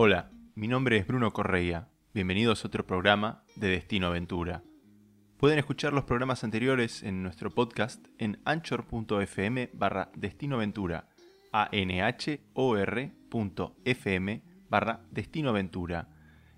Hola, 0.00 0.30
mi 0.54 0.68
nombre 0.68 0.96
es 0.96 1.08
Bruno 1.08 1.32
Correia. 1.32 1.88
Bienvenidos 2.14 2.64
a 2.64 2.68
otro 2.68 2.86
programa 2.86 3.42
de 3.56 3.66
Destino 3.66 4.06
Aventura. 4.06 4.62
Pueden 5.38 5.58
escuchar 5.58 5.92
los 5.92 6.04
programas 6.04 6.44
anteriores 6.44 7.02
en 7.02 7.24
nuestro 7.24 7.50
podcast 7.50 8.06
en 8.16 8.40
anchor.fm 8.44 9.70
barra 9.72 10.12
Destino 10.14 10.54
Aventura, 10.54 11.08
anhor.fm 11.50 12.42
barra 14.70 15.00
Destino 15.10 15.48
Aventura. 15.48 16.08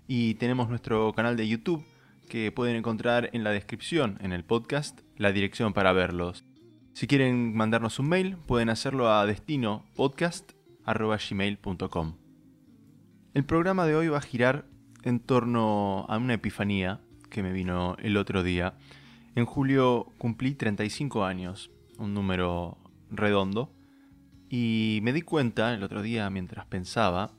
Y 0.07 0.35
tenemos 0.35 0.69
nuestro 0.69 1.11
canal 1.13 1.35
de 1.35 1.47
YouTube 1.47 1.83
que 2.29 2.51
pueden 2.51 2.75
encontrar 2.75 3.31
en 3.33 3.43
la 3.43 3.49
descripción 3.49 4.19
en 4.21 4.33
el 4.33 4.45
podcast 4.45 5.01
la 5.17 5.31
dirección 5.31 5.73
para 5.73 5.93
verlos. 5.93 6.45
Si 6.93 7.07
quieren 7.07 7.55
mandarnos 7.55 7.97
un 7.97 8.07
mail, 8.07 8.37
pueden 8.45 8.69
hacerlo 8.69 9.11
a 9.11 9.25
destinopodcast.gmail.com. 9.25 12.20
El 13.33 13.45
programa 13.45 13.85
de 13.85 13.95
hoy 13.95 14.09
va 14.09 14.17
a 14.17 14.21
girar 14.21 14.65
en 15.03 15.21
torno 15.21 16.05
a 16.09 16.17
una 16.17 16.33
epifanía 16.33 16.99
que 17.29 17.41
me 17.41 17.53
vino 17.53 17.95
el 17.99 18.17
otro 18.17 18.43
día. 18.43 18.73
En 19.35 19.45
julio 19.45 20.11
cumplí 20.17 20.53
35 20.53 21.23
años, 21.23 21.71
un 21.97 22.13
número 22.13 22.77
redondo, 23.09 23.73
y 24.49 24.99
me 25.03 25.13
di 25.13 25.21
cuenta 25.21 25.73
el 25.73 25.81
otro 25.81 26.01
día 26.01 26.29
mientras 26.29 26.65
pensaba 26.65 27.31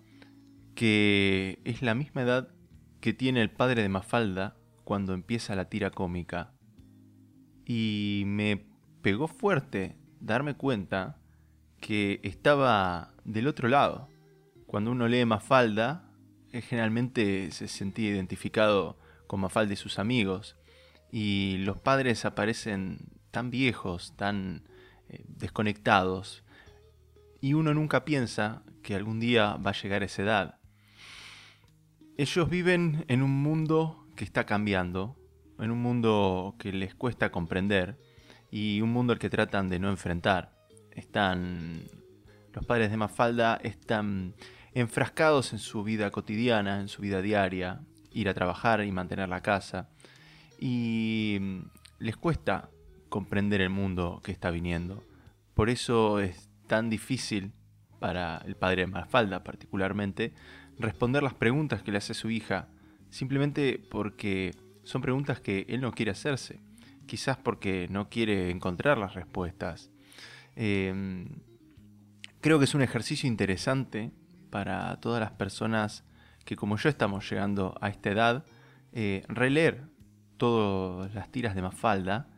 que 0.74 1.60
es 1.64 1.82
la 1.82 1.94
misma 1.94 2.22
edad 2.22 2.48
que 3.00 3.12
tiene 3.12 3.42
el 3.42 3.50
padre 3.50 3.82
de 3.82 3.90
Mafalda 3.90 4.56
cuando 4.84 5.12
empieza 5.12 5.54
la 5.54 5.68
tira 5.68 5.90
cómica. 5.90 6.54
Y 7.66 8.22
me 8.24 8.64
pegó 9.02 9.28
fuerte 9.28 9.98
darme 10.20 10.54
cuenta 10.54 11.18
que 11.80 12.18
estaba 12.22 13.12
del 13.24 13.46
otro 13.46 13.68
lado. 13.68 14.08
Cuando 14.72 14.90
uno 14.90 15.06
lee 15.06 15.26
Mafalda, 15.26 16.08
eh, 16.50 16.62
generalmente 16.62 17.50
se 17.50 17.68
sentía 17.68 18.08
identificado 18.08 18.98
con 19.26 19.40
Mafalda 19.40 19.74
y 19.74 19.76
sus 19.76 19.98
amigos, 19.98 20.56
y 21.10 21.58
los 21.58 21.76
padres 21.76 22.24
aparecen 22.24 23.20
tan 23.30 23.50
viejos, 23.50 24.16
tan 24.16 24.62
eh, 25.10 25.26
desconectados, 25.28 26.42
y 27.42 27.52
uno 27.52 27.74
nunca 27.74 28.06
piensa 28.06 28.62
que 28.82 28.94
algún 28.94 29.20
día 29.20 29.56
va 29.56 29.72
a 29.72 29.74
llegar 29.74 30.00
a 30.00 30.06
esa 30.06 30.22
edad. 30.22 30.58
Ellos 32.16 32.48
viven 32.48 33.04
en 33.08 33.22
un 33.22 33.42
mundo 33.42 34.06
que 34.16 34.24
está 34.24 34.46
cambiando, 34.46 35.18
en 35.58 35.70
un 35.70 35.82
mundo 35.82 36.56
que 36.58 36.72
les 36.72 36.94
cuesta 36.94 37.30
comprender, 37.30 38.00
y 38.50 38.80
un 38.80 38.90
mundo 38.90 39.12
al 39.12 39.18
que 39.18 39.28
tratan 39.28 39.68
de 39.68 39.78
no 39.78 39.90
enfrentar. 39.90 40.56
Están. 40.92 41.82
Los 42.54 42.64
padres 42.64 42.90
de 42.90 42.96
Mafalda 42.96 43.60
están 43.62 44.34
enfrascados 44.74 45.52
en 45.52 45.58
su 45.58 45.82
vida 45.82 46.10
cotidiana, 46.10 46.80
en 46.80 46.88
su 46.88 47.02
vida 47.02 47.22
diaria, 47.22 47.80
ir 48.12 48.28
a 48.28 48.34
trabajar 48.34 48.84
y 48.84 48.92
mantener 48.92 49.28
la 49.28 49.42
casa. 49.42 49.88
Y 50.58 51.38
les 51.98 52.16
cuesta 52.16 52.70
comprender 53.08 53.60
el 53.60 53.70
mundo 53.70 54.20
que 54.24 54.32
está 54.32 54.50
viniendo. 54.50 55.04
Por 55.54 55.70
eso 55.70 56.20
es 56.20 56.48
tan 56.66 56.88
difícil 56.90 57.52
para 57.98 58.38
el 58.46 58.56
padre 58.56 58.82
de 58.82 58.86
Mafalda 58.88 59.44
particularmente 59.44 60.32
responder 60.78 61.22
las 61.22 61.34
preguntas 61.34 61.82
que 61.82 61.92
le 61.92 61.98
hace 61.98 62.14
su 62.14 62.30
hija, 62.30 62.68
simplemente 63.10 63.78
porque 63.90 64.56
son 64.82 65.02
preguntas 65.02 65.40
que 65.40 65.66
él 65.68 65.80
no 65.80 65.92
quiere 65.92 66.10
hacerse 66.10 66.60
quizás 67.06 67.36
porque 67.36 67.88
no 67.90 68.08
quiere 68.08 68.50
encontrar 68.50 68.98
las 68.98 69.14
respuestas. 69.14 69.90
Em, 70.56 71.28
creo 72.40 72.58
que 72.58 72.64
es 72.64 72.74
un 72.74 72.82
ejercicio 72.82 73.28
interesante 73.28 74.12
para 74.52 75.00
todas 75.00 75.18
las 75.18 75.32
personas 75.32 76.04
que 76.44 76.56
como 76.56 76.76
yo 76.76 76.90
estamos 76.90 77.28
llegando 77.28 77.74
a 77.80 77.88
esta 77.88 78.10
edad, 78.10 78.44
eh, 78.92 79.24
releer 79.26 79.84
todas 80.36 81.14
las 81.14 81.32
tiras 81.32 81.54
de 81.54 81.62
Mafalda, 81.62 82.28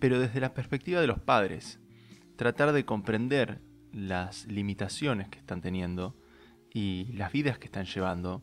pero 0.00 0.18
desde 0.18 0.40
la 0.40 0.52
perspectiva 0.52 1.00
de 1.00 1.06
los 1.06 1.20
padres, 1.20 1.78
tratar 2.34 2.72
de 2.72 2.84
comprender 2.84 3.60
las 3.92 4.46
limitaciones 4.46 5.28
que 5.28 5.38
están 5.38 5.60
teniendo 5.60 6.16
y 6.74 7.12
las 7.12 7.30
vidas 7.30 7.58
que 7.58 7.66
están 7.66 7.84
llevando 7.84 8.42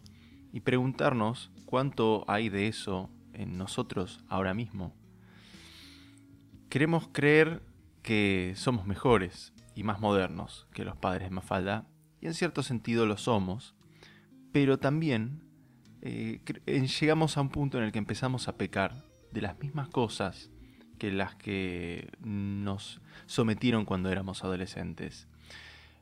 y 0.53 0.61
preguntarnos 0.61 1.51
cuánto 1.65 2.23
hay 2.29 2.47
de 2.47 2.67
eso 2.67 3.09
en 3.33 3.57
nosotros 3.57 4.23
ahora 4.29 4.53
mismo. 4.53 4.95
Queremos 6.69 7.09
creer 7.11 7.61
que 8.03 8.53
somos 8.55 8.85
mejores 8.85 9.53
y 9.75 9.83
más 9.83 9.99
modernos 9.99 10.65
que 10.73 10.85
los 10.85 10.95
padres 10.95 11.27
de 11.27 11.35
Mafalda, 11.35 11.87
y 12.21 12.27
en 12.27 12.33
cierto 12.33 12.63
sentido 12.63 13.05
lo 13.05 13.17
somos, 13.17 13.75
pero 14.51 14.79
también 14.79 15.41
eh, 16.01 16.41
llegamos 16.99 17.37
a 17.37 17.41
un 17.41 17.49
punto 17.49 17.77
en 17.77 17.83
el 17.83 17.91
que 17.91 17.99
empezamos 17.99 18.47
a 18.47 18.57
pecar 18.57 19.03
de 19.31 19.41
las 19.41 19.59
mismas 19.59 19.89
cosas 19.89 20.49
que 20.97 21.11
las 21.11 21.35
que 21.35 22.09
nos 22.21 23.01
sometieron 23.25 23.85
cuando 23.85 24.09
éramos 24.09 24.43
adolescentes. 24.43 25.27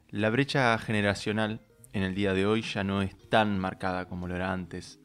La 0.09 0.29
brecha 0.29 0.77
generacional 0.77 1.61
en 1.93 2.03
el 2.03 2.15
día 2.15 2.33
de 2.33 2.45
hoy 2.45 2.61
ya 2.61 2.83
no 2.83 3.01
es 3.01 3.17
tan 3.29 3.59
marcada 3.59 4.05
como 4.05 4.27
lo 4.27 4.35
era 4.35 4.51
antes. 4.51 4.99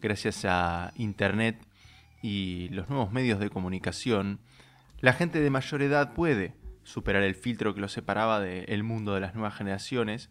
Gracias 0.00 0.44
a 0.44 0.92
Internet 0.96 1.66
y 2.22 2.68
los 2.70 2.88
nuevos 2.88 3.12
medios 3.12 3.38
de 3.38 3.50
comunicación, 3.50 4.40
la 5.00 5.12
gente 5.12 5.40
de 5.40 5.50
mayor 5.50 5.82
edad 5.82 6.14
puede 6.14 6.54
superar 6.82 7.22
el 7.22 7.34
filtro 7.34 7.74
que 7.74 7.80
los 7.80 7.92
separaba 7.92 8.40
del 8.40 8.82
mundo 8.82 9.14
de 9.14 9.20
las 9.20 9.34
nuevas 9.34 9.54
generaciones, 9.54 10.30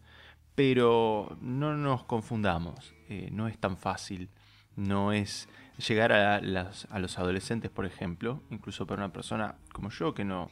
pero 0.56 1.36
no 1.40 1.76
nos 1.76 2.02
confundamos, 2.04 2.94
eh, 3.08 3.28
no 3.30 3.46
es 3.46 3.58
tan 3.58 3.76
fácil, 3.76 4.30
no 4.74 5.12
es 5.12 5.48
llegar 5.86 6.12
a, 6.12 6.36
a, 6.36 6.98
los 6.98 7.18
adolescentes, 7.18 7.70
por 7.70 7.86
ejemplo, 7.86 8.42
incluso 8.50 8.86
para 8.86 9.04
una 9.04 9.12
persona 9.12 9.56
como 9.72 9.90
yo 9.90 10.14
que 10.14 10.24
no 10.24 10.50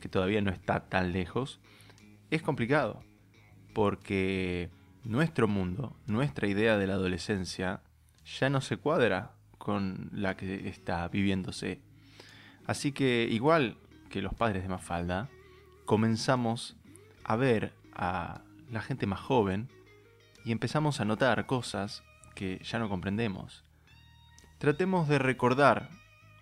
que 0.00 0.08
todavía 0.08 0.40
no 0.40 0.50
está 0.50 0.88
tan 0.88 1.12
lejos, 1.12 1.60
es 2.30 2.40
complicado, 2.40 3.02
porque 3.74 4.70
nuestro 5.04 5.46
mundo, 5.46 5.94
nuestra 6.06 6.48
idea 6.48 6.78
de 6.78 6.86
la 6.86 6.94
adolescencia 6.94 7.82
ya 8.24 8.48
no 8.48 8.62
se 8.62 8.78
cuadra 8.78 9.32
con 9.58 10.08
la 10.12 10.38
que 10.38 10.68
está 10.68 11.06
viviéndose. 11.08 11.82
Así 12.66 12.92
que 12.92 13.28
igual 13.30 13.76
que 14.08 14.22
los 14.22 14.32
padres 14.32 14.62
de 14.62 14.70
Mafalda, 14.70 15.28
comenzamos 15.84 16.76
a 17.24 17.36
ver 17.36 17.74
a 17.92 18.40
la 18.70 18.82
gente 18.82 19.06
más 19.06 19.20
joven 19.20 19.68
y 20.44 20.52
empezamos 20.52 21.00
a 21.00 21.04
notar 21.04 21.46
cosas 21.46 22.02
que 22.34 22.60
ya 22.62 22.78
no 22.78 22.88
comprendemos. 22.88 23.64
Tratemos 24.58 25.08
de 25.08 25.18
recordar 25.18 25.90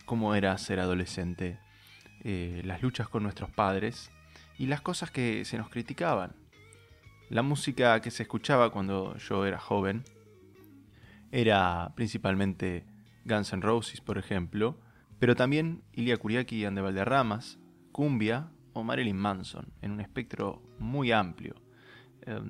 cómo 0.05 0.35
era 0.35 0.57
ser 0.59 0.81
adolescente, 0.81 1.59
eh, 2.25 2.63
las 2.65 2.83
luchas 2.83 3.09
con 3.09 3.23
nuestros 3.23 3.51
padres 3.51 4.11
y 4.59 4.67
las 4.67 4.81
cosas 4.81 5.11
que 5.11 5.45
se 5.45 5.59
nos 5.59 5.69
criticaban. 5.69 6.35
La 7.31 7.43
música 7.43 8.01
que 8.01 8.11
se 8.11 8.23
escuchaba 8.23 8.71
cuando 8.71 9.17
yo 9.19 9.45
era 9.47 9.59
joven 9.59 10.05
era 11.31 11.93
principalmente 11.95 12.87
Guns 13.25 13.53
N' 13.53 13.63
Roses, 13.63 14.01
por 14.01 14.19
ejemplo, 14.19 14.79
pero 15.19 15.37
también 15.37 15.83
Ilia 15.93 16.17
Kuriaki 16.17 16.57
y 16.57 16.65
Ande 16.65 16.81
Valderramas, 16.81 17.59
Cumbia 17.93 18.51
o 18.73 18.83
Marilyn 18.83 19.17
Manson, 19.17 19.73
en 19.83 19.93
un 19.93 20.01
espectro 20.01 20.63
muy 20.79 21.13
amplio. 21.13 21.68
Em, 22.29 22.47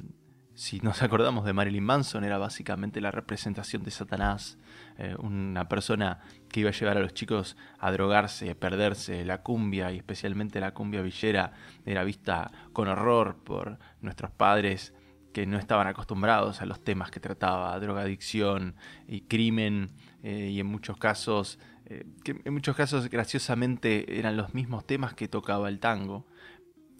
si 0.54 0.80
nos 0.80 1.02
acordamos 1.04 1.44
de 1.44 1.52
Marilyn 1.52 1.84
Manson, 1.84 2.24
era 2.24 2.36
básicamente 2.36 3.00
la 3.00 3.12
representación 3.12 3.84
de 3.84 3.92
Satanás, 3.92 4.58
eh, 4.98 5.14
una 5.20 5.68
persona 5.68 6.20
que 6.48 6.60
iba 6.60 6.70
a 6.70 6.72
llevar 6.72 6.96
a 6.96 7.00
los 7.00 7.14
chicos 7.14 7.56
a 7.78 7.92
drogarse, 7.92 8.50
a 8.50 8.54
perderse. 8.56 9.24
La 9.24 9.42
cumbia, 9.42 9.92
y 9.92 9.98
especialmente 9.98 10.58
la 10.58 10.74
cumbia 10.74 11.00
villera, 11.00 11.52
era 11.86 12.02
vista 12.02 12.50
con 12.72 12.88
horror 12.88 13.36
por 13.44 13.78
nuestros 14.00 14.32
padres 14.32 14.94
que 15.32 15.46
no 15.46 15.58
estaban 15.58 15.86
acostumbrados 15.86 16.60
a 16.60 16.66
los 16.66 16.82
temas 16.82 17.12
que 17.12 17.20
trataba, 17.20 17.78
drogadicción 17.78 18.74
y 19.06 19.20
crimen, 19.20 19.92
eh, 20.24 20.50
y 20.50 20.58
en 20.58 20.66
muchos 20.66 20.96
casos 20.96 21.60
eh, 21.86 22.04
que 22.24 22.40
en 22.44 22.52
muchos 22.52 22.74
casos 22.74 23.08
graciosamente 23.08 24.18
eran 24.18 24.36
los 24.36 24.54
mismos 24.54 24.86
temas 24.86 25.14
que 25.14 25.28
tocaba 25.28 25.68
el 25.68 25.78
tango 25.78 26.26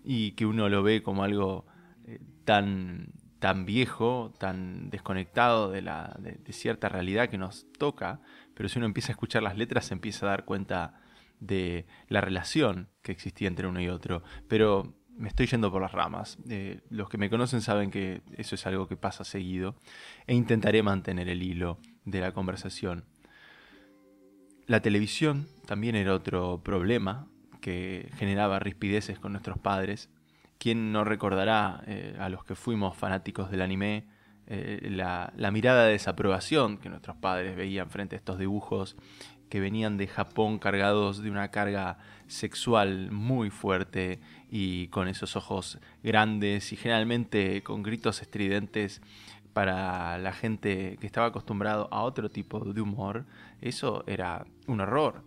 y 0.05 0.33
que 0.33 0.47
uno 0.47 0.69
lo 0.69 0.83
ve 0.85 1.03
como 1.03 1.25
algo 1.25 1.67
tan, 2.49 3.13
tan 3.41 3.67
viejo, 3.67 4.33
tan 4.39 4.89
desconectado 4.89 5.71
de, 5.71 5.83
la, 5.83 6.17
de, 6.19 6.51
cierta 6.55 6.89
realidad 6.89 7.29
que 7.29 7.37
nos 7.37 7.67
toca, 7.77 8.23
pero 8.55 8.71
si 8.71 8.79
uno 8.79 8.87
empieza 8.87 9.13
a 9.13 9.17
escuchar 9.17 9.43
las 9.43 9.59
letras 9.59 9.85
se 9.85 9.93
empieza 9.93 10.25
a 10.25 10.31
dar 10.31 10.47
cuenta 10.47 10.99
de 11.41 11.85
la 12.09 12.23
relación 12.23 12.89
que 13.03 13.13
existía 13.13 13.49
entre 13.49 13.67
uno 13.67 13.83
y 13.83 13.91
otro. 13.91 14.23
Pero 14.49 14.95
me 15.15 15.29
estoy 15.29 15.45
yendo 15.45 15.71
por 15.71 15.83
las 15.83 15.93
ramas. 15.93 16.39
Eh, 16.49 16.81
los 16.89 17.11
que 17.11 17.19
me 17.19 17.29
conocen 17.29 17.61
saben 17.61 17.91
que 17.91 18.23
eso 18.39 18.55
es 18.55 18.67
algo 18.67 18.89
que 18.89 18.97
pasa 18.97 19.25
seguido 19.25 19.75
e 20.27 20.35
intentaré 20.35 20.83
mantener 20.83 21.29
el 21.29 21.43
hilo 21.43 21.79
de 22.07 22.23
la 22.23 22.33
conversación. 22.33 23.05
La 24.65 24.81
televisión 24.81 25.49
también 25.67 25.97
era 25.97 26.15
otro 26.15 26.63
problema 26.65 27.29
que 27.61 28.09
generaba 28.17 28.59
rispideces 28.59 29.19
con 29.19 29.33
nuestros 29.33 29.59
padres. 29.59 30.09
¿Quién 30.59 30.93
no 30.93 31.05
recordará 31.05 31.83
eh, 31.87 32.17
a 32.19 32.29
los 32.29 32.45
que 32.45 32.55
fuimos 32.55 32.97
fanáticos 32.97 33.51
del 33.51 33.63
anime 33.63 34.05
eh, 34.51 34.89
la, 34.91 35.51
mirada 35.51 35.85
de 35.85 35.93
desaprobación 35.93 36.79
que 36.79 36.89
nuestros 36.89 37.17
padres 37.17 37.55
veían 37.55 37.91
frente 37.91 38.17
a 38.17 38.19
estos 38.19 38.39
dibujos 38.39 38.97
que 39.51 39.61
venían 39.61 39.99
de 39.99 40.07
Japón 40.07 40.59
cargados 40.59 41.23
de 41.23 41.31
una 41.31 41.51
carga 41.51 41.99
sexual 42.29 43.11
muy 43.11 43.51
fuerte 43.51 44.21
y 44.51 44.89
con 44.89 45.07
esos 45.07 45.37
ojos 45.37 45.79
grandes 46.03 46.73
y 46.73 46.77
generalmente 46.77 47.63
con 47.63 47.83
gritos 47.83 48.23
estridentes 48.23 49.03
para 49.53 50.17
la 50.19 50.33
gente 50.33 50.97
que 50.99 51.07
estaba 51.07 51.27
acostumbrado 51.27 51.89
a 51.91 52.03
otro 52.03 52.31
tipo 52.31 52.61
de 52.61 52.81
humor, 52.81 53.27
eso 53.61 54.03
era 54.07 54.47
un 54.67 54.81
horror. 54.81 55.23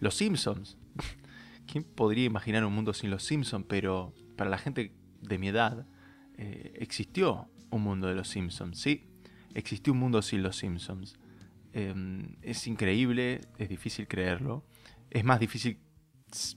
Los 0.00 0.14
Simpsons. 0.14 0.78
¿Quién 1.66 1.84
podría 1.84 2.24
imaginar 2.24 2.64
un 2.64 2.74
mundo 2.74 2.94
sin 2.94 3.10
los 3.10 3.22
Simpsons? 3.22 3.66
Pero 3.68 4.14
para 4.36 4.50
la 4.50 4.58
gente 4.58 4.92
de 5.20 5.38
mi 5.38 5.48
edad, 5.48 5.86
eh, 6.36 6.74
existió 6.76 7.48
un 7.70 7.82
mundo 7.82 8.08
de 8.08 8.14
los 8.14 8.28
Simpsons, 8.28 8.78
¿sí? 8.78 9.08
Existió 9.54 9.92
un 9.92 9.98
mundo 9.98 10.22
sin 10.22 10.42
los 10.42 10.56
Simpsons. 10.56 11.18
Em, 11.72 12.36
es 12.42 12.66
increíble, 12.66 13.40
es 13.58 13.68
difícil 13.68 14.06
creerlo. 14.06 14.64
Es 15.10 15.24
más 15.24 15.40
difícil 15.40 15.78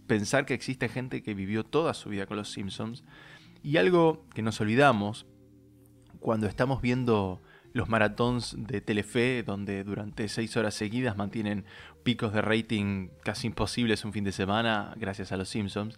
pensar 0.08 0.46
que 0.46 0.54
existe 0.54 0.90
gente 0.90 1.22
que 1.22 1.34
vivió 1.34 1.64
toda 1.64 1.94
su 1.94 2.10
vida 2.10 2.26
con 2.26 2.38
los 2.38 2.52
Simpsons. 2.52 3.04
Y 3.64 3.78
algo 3.78 4.26
que 4.34 4.42
nos 4.42 4.60
olvidamos 4.62 5.26
cuando 6.20 6.48
estamos 6.48 6.82
viendo 6.82 7.42
los 7.74 7.90
maratones 7.90 8.56
de 8.58 8.80
Telefe, 8.80 9.44
donde 9.44 9.84
durante 9.84 10.30
seis 10.30 10.56
horas 10.56 10.76
seguidas 10.76 11.18
mantienen 11.18 11.66
picos 12.04 12.32
de 12.32 12.42
rating 12.42 13.10
casi 13.24 13.48
imposibles 13.48 14.06
un 14.06 14.14
fin 14.14 14.24
de 14.24 14.32
semana 14.32 14.94
gracias 14.98 15.32
a 15.34 15.38
los 15.38 15.50
Simpsons, 15.50 15.96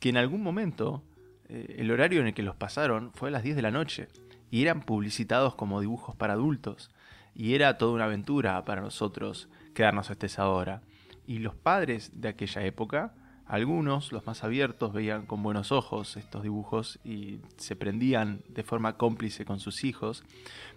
que 0.00 0.08
en 0.08 0.16
algún 0.16 0.42
momento 0.42 1.02
eh, 1.48 1.76
el 1.78 1.90
horario 1.90 2.20
en 2.20 2.28
el 2.28 2.34
que 2.34 2.42
los 2.42 2.56
pasaron 2.56 3.12
fue 3.14 3.28
a 3.28 3.32
las 3.32 3.42
10 3.42 3.56
de 3.56 3.62
la 3.62 3.70
noche 3.70 4.08
y 4.50 4.62
eran 4.62 4.82
publicitados 4.82 5.54
como 5.54 5.80
dibujos 5.80 6.14
para 6.16 6.34
adultos. 6.34 6.90
Y 7.34 7.54
era 7.54 7.78
toda 7.78 7.92
una 7.92 8.04
aventura 8.04 8.64
para 8.64 8.80
nosotros 8.80 9.48
quedarnos 9.74 10.10
hasta 10.10 10.26
esa 10.26 10.48
hora. 10.48 10.82
Y 11.26 11.38
los 11.38 11.54
padres 11.54 12.12
de 12.20 12.28
aquella 12.28 12.64
época, 12.64 13.14
algunos, 13.46 14.12
los 14.12 14.26
más 14.26 14.44
abiertos, 14.44 14.92
veían 14.92 15.26
con 15.26 15.42
buenos 15.42 15.72
ojos 15.72 16.16
estos 16.16 16.44
dibujos 16.44 17.00
y 17.04 17.40
se 17.56 17.74
prendían 17.74 18.42
de 18.48 18.62
forma 18.62 18.96
cómplice 18.96 19.44
con 19.44 19.58
sus 19.58 19.82
hijos. 19.82 20.22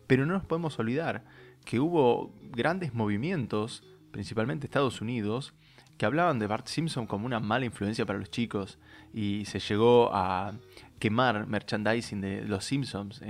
Pero 0.07 0.25
no 0.25 0.33
nos 0.33 0.45
podemos 0.45 0.79
olvidar 0.79 1.23
que 1.63 1.79
hubo 1.79 2.33
grandes 2.51 2.93
movimientos, 2.93 3.83
principalmente 4.11 4.65
Estados 4.65 5.01
Unidos, 5.01 5.53
que 5.97 6.05
hablaban 6.05 6.39
de 6.39 6.47
Bart 6.47 6.67
Simpson 6.67 7.07
como 7.07 7.25
una 7.25 7.39
mala 7.39 7.65
influencia 7.65 8.05
para 8.05 8.19
los 8.19 8.29
chicos 8.29 8.77
y 9.13 9.45
se 9.45 9.59
llegó 9.59 10.11
a 10.13 10.53
quemar 10.99 11.47
merchandising 11.47 12.21
de 12.21 12.41
los 12.43 12.65
Simpsons 12.65 13.21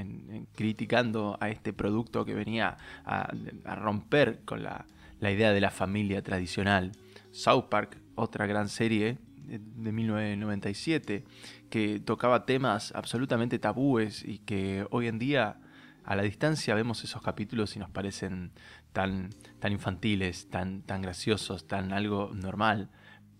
criticando 0.55 1.37
a 1.39 1.49
este 1.49 1.73
producto 1.73 2.25
que 2.25 2.33
venía 2.33 2.77
a, 3.05 3.29
romper 3.75 4.41
con 4.45 4.63
la, 4.63 4.85
idea 5.21 5.51
de 5.51 5.61
la 5.61 5.71
familia 5.71 6.21
tradicional. 6.21 6.91
South 7.31 7.65
Park, 7.69 7.97
otra 8.15 8.45
gran 8.45 8.69
serie 8.69 9.17
de 9.47 9.91
1997 9.91 11.23
que 11.69 11.99
tocaba 11.99 12.45
temas 12.45 12.91
absolutamente 12.95 13.59
tabúes 13.59 14.23
y 14.25 14.39
que 14.39 14.85
hoy 14.89 15.07
en 15.07 15.19
día 15.19 15.57
a 16.07 16.15
la 16.15 16.23
distancia 16.23 16.73
vemos 16.73 17.03
esos 17.03 17.21
capítulos 17.21 17.75
y 17.75 17.79
nos 17.79 17.89
parecen 17.89 18.53
tan, 18.93 19.29
tan 19.59 19.73
infantiles, 19.73 20.49
tan, 20.49 20.81
tan 20.83 21.01
graciosos, 21.01 21.67
tan 21.67 21.91
algo 21.91 22.31
normal, 22.33 22.89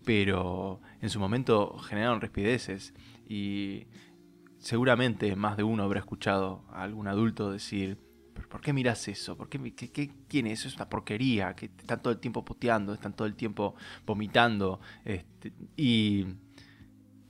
pero 0.04 0.82
en 1.00 1.08
su 1.08 1.18
momento 1.18 1.78
generaron 1.78 2.20
respideces 2.20 2.92
y 3.26 3.86
seguramente 4.58 5.34
más 5.34 5.56
de 5.56 5.62
uno 5.62 5.82
habrá 5.82 6.00
escuchado 6.00 6.66
a 6.70 6.82
algún 6.82 7.08
adulto 7.08 7.50
decir, 7.50 7.96
¿por 8.50 8.60
qué 8.60 8.74
miras 8.74 9.08
eso? 9.08 9.34
¿Por 9.34 9.48
qué, 9.48 9.74
qué, 9.74 10.12
quién 10.28 10.46
es? 10.46 10.60
Eso 10.60 10.68
es 10.68 10.76
una 10.76 10.90
porquería, 10.90 11.54
que 11.54 11.66
están 11.66 12.02
todo 12.02 12.12
el 12.12 12.20
tiempo 12.20 12.44
puteando, 12.44 12.92
están 12.92 13.14
todo 13.14 13.26
el 13.26 13.34
tiempo 13.34 13.76
vomitando. 14.04 14.78
Este, 15.06 15.54
y, 15.74 16.26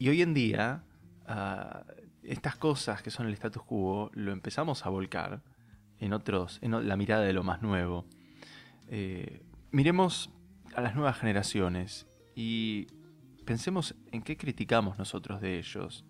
hoy 0.00 0.20
en 0.20 0.34
día, 0.34 0.82
ah, 1.28 1.84
estas 2.28 2.56
cosas 2.56 3.02
que 3.02 3.10
son 3.10 3.26
el 3.26 3.32
status 3.34 3.62
quo, 3.62 4.10
lo 4.14 4.32
empezamos 4.32 4.84
a 4.84 4.90
volcar 4.90 5.42
en 5.98 6.12
otros, 6.12 6.58
en 6.62 6.88
la 6.88 6.96
mirada 6.96 7.22
de 7.22 7.32
lo 7.32 7.42
más 7.42 7.62
nuevo. 7.62 8.04
Eh, 8.88 9.42
miremos 9.70 10.30
a 10.74 10.80
las 10.80 10.94
nuevas 10.94 11.18
generaciones 11.18 12.06
y 12.34 12.86
pensemos 13.44 13.94
en 14.12 14.22
qué 14.22 14.36
criticamos 14.36 14.98
nosotros 14.98 15.40
de 15.40 15.58
ellos. 15.58 16.04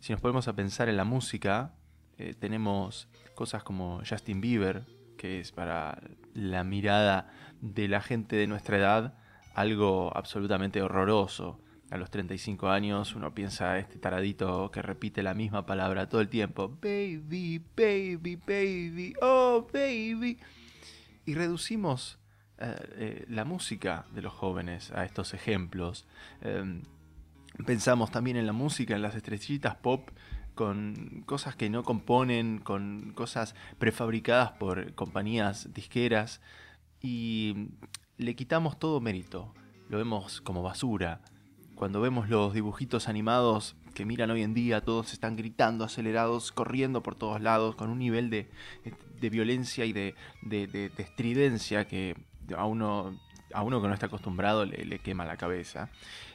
Si 0.00 0.12
nos 0.12 0.20
ponemos 0.20 0.48
a 0.48 0.54
pensar 0.54 0.88
en 0.88 0.96
la 0.96 1.04
música, 1.04 1.74
eh, 2.18 2.34
tenemos 2.38 3.08
cosas 3.34 3.62
como 3.62 4.00
Justin 4.08 4.40
Bieber, 4.40 4.84
que 5.16 5.40
es 5.40 5.52
para 5.52 6.00
la 6.34 6.64
mirada 6.64 7.30
de 7.60 7.88
la 7.88 8.00
gente 8.00 8.36
de 8.36 8.46
nuestra 8.46 8.78
edad 8.78 9.14
algo 9.54 10.16
absolutamente 10.16 10.80
horroroso 10.82 11.60
a 11.92 11.98
los 11.98 12.10
35 12.10 12.70
años 12.70 13.14
uno 13.14 13.34
piensa 13.34 13.78
este 13.78 13.98
taradito 13.98 14.70
que 14.70 14.80
repite 14.80 15.22
la 15.22 15.34
misma 15.34 15.66
palabra 15.66 16.08
todo 16.08 16.22
el 16.22 16.28
tiempo. 16.30 16.70
Baby, 16.80 17.62
baby, 17.76 18.36
baby, 18.36 19.14
oh 19.20 19.68
baby. 19.70 20.38
Y 21.26 21.34
reducimos 21.34 22.18
eh, 22.56 22.74
eh, 22.96 23.24
la 23.28 23.44
música 23.44 24.06
de 24.14 24.22
los 24.22 24.32
jóvenes 24.32 24.90
a 24.92 25.04
estos 25.04 25.34
ejemplos. 25.34 26.06
Em, 26.40 26.80
pensamos 27.66 28.10
también 28.10 28.38
en 28.38 28.46
la 28.46 28.54
música, 28.54 28.94
en 28.94 29.02
las 29.02 29.14
estrellitas 29.14 29.74
pop, 29.74 30.08
con 30.54 31.24
cosas 31.26 31.56
que 31.56 31.68
no 31.68 31.82
componen, 31.82 32.58
con 32.58 33.12
cosas 33.12 33.54
prefabricadas 33.78 34.52
por 34.52 34.94
compañías 34.94 35.74
disqueras. 35.74 36.40
Y 37.02 37.68
le 38.16 38.34
quitamos 38.34 38.78
todo 38.78 38.98
mérito. 39.02 39.52
Lo 39.90 39.98
vemos 39.98 40.40
como 40.40 40.62
basura 40.62 41.20
cuando 41.82 42.00
vemos 42.00 42.28
los 42.28 42.54
dibujitos 42.54 43.08
animados 43.08 43.74
que 43.92 44.04
miran 44.04 44.30
hoy 44.30 44.42
en 44.42 44.54
día, 44.54 44.82
todos 44.82 45.12
están 45.12 45.34
gritando, 45.34 45.84
acelerados, 45.84 46.52
corriendo 46.52 47.02
por 47.02 47.16
todos 47.16 47.40
lados, 47.40 47.74
con 47.74 47.90
un 47.90 47.98
nivel 47.98 48.30
de, 48.30 48.48
violencia 49.20 49.84
y 49.84 49.92
de, 49.92 50.14
estridencia 50.96 51.88
que 51.88 52.14
a 52.56 52.66
uno, 52.66 53.18
a 53.52 53.64
uno 53.64 53.82
que 53.82 53.88
no 53.88 53.94
está 53.94 54.06
acostumbrado 54.06 54.64
le, 54.64 55.00
quema 55.00 55.24
la 55.24 55.36
cabeza. 55.36 55.90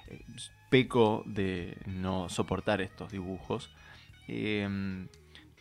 Eh, 0.09 0.19
peco 0.69 1.23
de 1.25 1.77
no 1.85 2.27
soportar 2.27 2.81
estos 2.81 3.13
dibujos. 3.13 3.73
Em, 4.27 5.07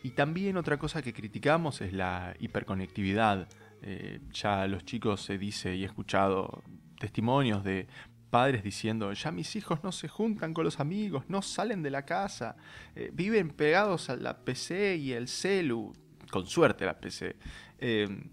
y 0.03 0.09
también 0.09 0.57
otra 0.57 0.77
cosa 0.77 1.01
que 1.01 1.13
criticamos 1.13 1.79
es 1.79 1.93
la 1.93 2.35
hiperconectividad. 2.41 3.47
Eh, 3.83 4.19
ya 4.33 4.67
los 4.67 4.83
chicos 4.83 5.21
se 5.21 5.37
dice 5.37 5.77
y 5.77 5.83
he 5.83 5.85
escuchado 5.85 6.61
testimonios 6.99 7.63
de 7.63 7.87
padres 8.29 8.63
diciendo, 8.63 9.11
ya 9.13 9.31
mis 9.31 9.55
hijos 9.55 9.83
no 9.83 9.91
se 9.91 10.07
juntan 10.07 10.53
con 10.53 10.63
los 10.63 10.79
amigos, 10.79 11.25
no 11.27 11.41
salen 11.41 11.83
de 11.83 11.89
la 11.89 12.05
casa, 12.05 12.55
eh, 12.95 13.09
viven 13.13 13.49
pegados 13.49 14.09
a 14.09 14.15
la 14.15 14.43
PC 14.43 14.97
y 14.97 15.13
el 15.13 15.27
celu, 15.27 15.93
con 16.29 16.45
suerte 16.45 16.85
la 16.85 16.99
PC. 16.99 17.35
Em, 17.79 18.29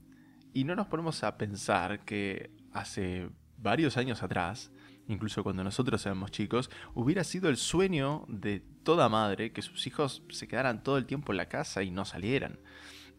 y 0.53 0.65
no 0.65 0.75
nos 0.75 0.87
ponemos 0.87 1.23
a 1.25 1.37
pensar 1.37 2.05
que 2.05 2.51
hace 2.73 3.29
varios 3.57 3.97
años 3.97 4.23
atrás, 4.23 4.71
incluso 5.09 5.43
cuando 5.43 5.65
nosotros 5.65 6.05
éramos 6.07 6.31
chicos, 6.31 6.71
hubiera 6.95 7.25
sido 7.25 7.49
el 7.49 7.57
sueño 7.57 8.25
de 8.29 8.61
toda 8.83 9.09
madre 9.09 9.53
que 9.53 9.63
sus 9.63 9.87
hijos 9.87 10.23
se 10.31 10.49
quedaran 10.49 10.83
todo 10.83 10.99
el 10.99 11.07
tiempo 11.07 11.33
en 11.33 11.39
la 11.39 11.49
casa 11.49 11.83
y 11.83 11.91
no 11.91 12.05
salieran. 12.05 12.59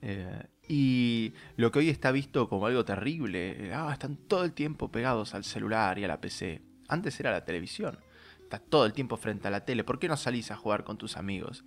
Eh, 0.01 0.47
y 0.67 1.33
lo 1.57 1.71
que 1.71 1.79
hoy 1.79 1.89
está 1.89 2.11
visto 2.11 2.49
como 2.49 2.65
algo 2.65 2.85
terrible, 2.85 3.71
ah, 3.73 3.89
están 3.91 4.17
todo 4.17 4.43
el 4.43 4.53
tiempo 4.53 4.91
pegados 4.91 5.33
al 5.33 5.43
celular 5.43 5.99
y 5.99 6.03
a 6.03 6.07
la 6.07 6.21
PC. 6.21 6.61
Antes 6.87 7.19
era 7.19 7.31
la 7.31 7.45
televisión. 7.45 7.99
Estás 8.41 8.61
todo 8.69 8.85
el 8.85 8.93
tiempo 8.93 9.17
frente 9.17 9.47
a 9.47 9.51
la 9.51 9.65
tele. 9.65 9.83
¿Por 9.83 9.99
qué 9.99 10.07
no 10.07 10.17
salís 10.17 10.51
a 10.51 10.55
jugar 10.55 10.83
con 10.83 10.97
tus 10.97 11.17
amigos? 11.17 11.65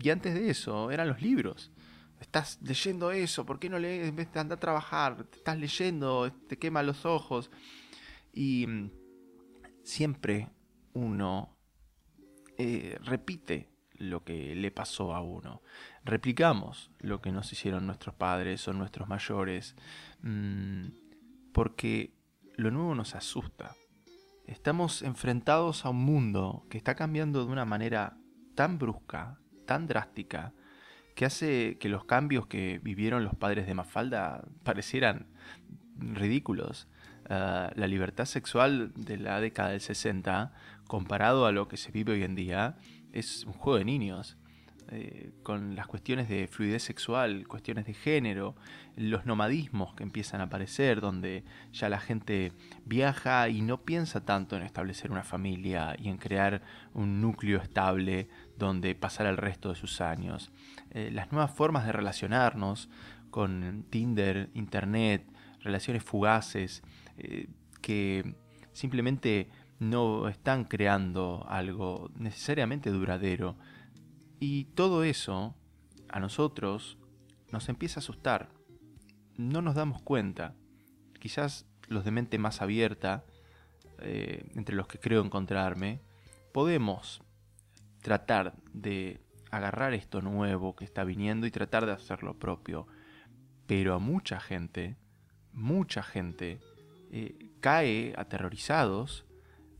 Y 0.00 0.10
antes 0.10 0.34
de 0.34 0.50
eso 0.50 0.90
eran 0.90 1.08
los 1.08 1.22
libros. 1.22 1.72
Estás 2.20 2.58
leyendo 2.62 3.12
eso, 3.12 3.46
¿por 3.46 3.58
qué 3.58 3.68
no 3.70 3.78
lees 3.78 4.08
en 4.08 4.16
vez 4.16 4.32
de 4.32 4.40
andar 4.40 4.58
a 4.58 4.60
trabajar? 4.60 5.24
Te 5.24 5.38
estás 5.38 5.58
leyendo, 5.58 6.30
te 6.48 6.58
quema 6.58 6.82
los 6.82 7.06
ojos. 7.06 7.50
Y 8.32 8.66
mm, 8.66 8.90
siempre 9.84 10.50
uno 10.94 11.56
eh, 12.56 12.98
repite 13.02 13.70
lo 13.94 14.24
que 14.24 14.54
le 14.54 14.70
pasó 14.70 15.14
a 15.14 15.20
uno. 15.20 15.62
Replicamos 16.04 16.90
lo 16.98 17.20
que 17.20 17.32
nos 17.32 17.52
hicieron 17.52 17.86
nuestros 17.86 18.14
padres 18.14 18.66
o 18.68 18.72
nuestros 18.72 19.08
mayores. 19.08 19.76
Mm, 20.22 20.88
porque 21.52 22.14
lo 22.56 22.70
nuevo 22.70 22.94
nos 22.94 23.14
asusta. 23.14 23.74
Estamos 24.48 25.02
enfrentados 25.02 25.84
a 25.84 25.90
un 25.90 26.02
mundo 26.02 26.64
que 26.70 26.78
está 26.78 26.94
cambiando 26.94 27.44
de 27.44 27.52
una 27.52 27.66
manera 27.66 28.16
tan 28.54 28.78
brusca, 28.78 29.38
tan 29.66 29.86
drástica, 29.86 30.54
que 31.14 31.26
hace 31.26 31.76
que 31.78 31.90
los 31.90 32.06
cambios 32.06 32.46
que 32.46 32.80
vivieron 32.82 33.24
los 33.24 33.34
padres 33.34 33.66
de 33.66 33.74
Mafalda 33.74 34.48
parecieran 34.62 35.26
ridículos. 35.98 36.88
Ah, 37.28 37.70
la 37.74 37.86
libertad 37.86 38.24
sexual 38.24 38.94
de 38.94 39.18
la 39.18 39.38
década 39.38 39.72
del 39.72 39.82
60, 39.82 40.54
comparado 40.86 41.44
a 41.44 41.52
lo 41.52 41.68
que 41.68 41.76
se 41.76 41.92
vive 41.92 42.14
hoy 42.14 42.22
en 42.22 42.34
día, 42.34 42.78
es 43.12 43.44
un 43.44 43.52
juego 43.52 43.76
de 43.78 43.84
niños. 43.84 44.38
Eh, 44.90 45.30
con 45.42 45.76
las 45.76 45.86
cuestiones 45.86 46.28
de 46.28 46.46
fluidez 46.48 46.82
sexual, 46.82 47.46
cuestiones 47.46 47.86
de 47.86 47.94
género, 47.94 48.54
los 48.96 49.26
nomadismos 49.26 49.94
que 49.94 50.02
empiezan 50.02 50.40
a 50.40 50.44
aparecer, 50.44 51.00
donde 51.00 51.44
ya 51.72 51.88
la 51.88 52.00
gente 52.00 52.52
viaja 52.84 53.48
y 53.48 53.60
no 53.62 53.82
piensa 53.82 54.24
tanto 54.24 54.56
en 54.56 54.62
establecer 54.62 55.10
una 55.10 55.24
familia 55.24 55.94
y 55.98 56.08
en 56.08 56.16
crear 56.16 56.62
un 56.94 57.20
núcleo 57.20 57.60
estable 57.60 58.28
donde 58.56 58.94
pasar 58.94 59.26
el 59.26 59.36
resto 59.36 59.68
de 59.68 59.74
sus 59.74 60.00
años. 60.00 60.50
Eh, 60.90 61.10
las 61.12 61.32
nuevas 61.32 61.50
formas 61.50 61.84
de 61.84 61.92
relacionarnos 61.92 62.88
con 63.30 63.84
Tinder, 63.90 64.48
Internet, 64.54 65.24
relaciones 65.60 66.02
fugaces, 66.02 66.82
eh, 67.18 67.48
que 67.82 68.34
simplemente 68.72 69.48
no 69.78 70.28
están 70.28 70.64
creando 70.64 71.46
algo 71.48 72.10
necesariamente 72.16 72.90
duradero. 72.90 73.56
Y 74.40 74.64
todo 74.66 75.04
eso 75.04 75.54
a 76.08 76.20
nosotros 76.20 76.98
nos 77.50 77.68
empieza 77.68 78.00
a 78.00 78.02
asustar. 78.02 78.50
No 79.36 79.62
nos 79.62 79.74
damos 79.74 80.02
cuenta. 80.02 80.54
Quizás 81.18 81.66
los 81.88 82.04
de 82.04 82.10
mente 82.10 82.38
más 82.38 82.62
abierta, 82.62 83.24
eh, 84.00 84.44
entre 84.54 84.76
los 84.76 84.86
que 84.86 84.98
creo 84.98 85.24
encontrarme, 85.24 86.00
podemos 86.52 87.22
tratar 88.02 88.54
de 88.72 89.20
agarrar 89.50 89.94
esto 89.94 90.20
nuevo 90.20 90.76
que 90.76 90.84
está 90.84 91.04
viniendo 91.04 91.46
y 91.46 91.50
tratar 91.50 91.86
de 91.86 91.92
hacer 91.92 92.22
lo 92.22 92.38
propio. 92.38 92.86
Pero 93.66 93.94
a 93.94 93.98
mucha 93.98 94.40
gente, 94.40 94.96
mucha 95.52 96.02
gente, 96.02 96.60
eh, 97.10 97.50
cae 97.60 98.14
aterrorizados 98.16 99.24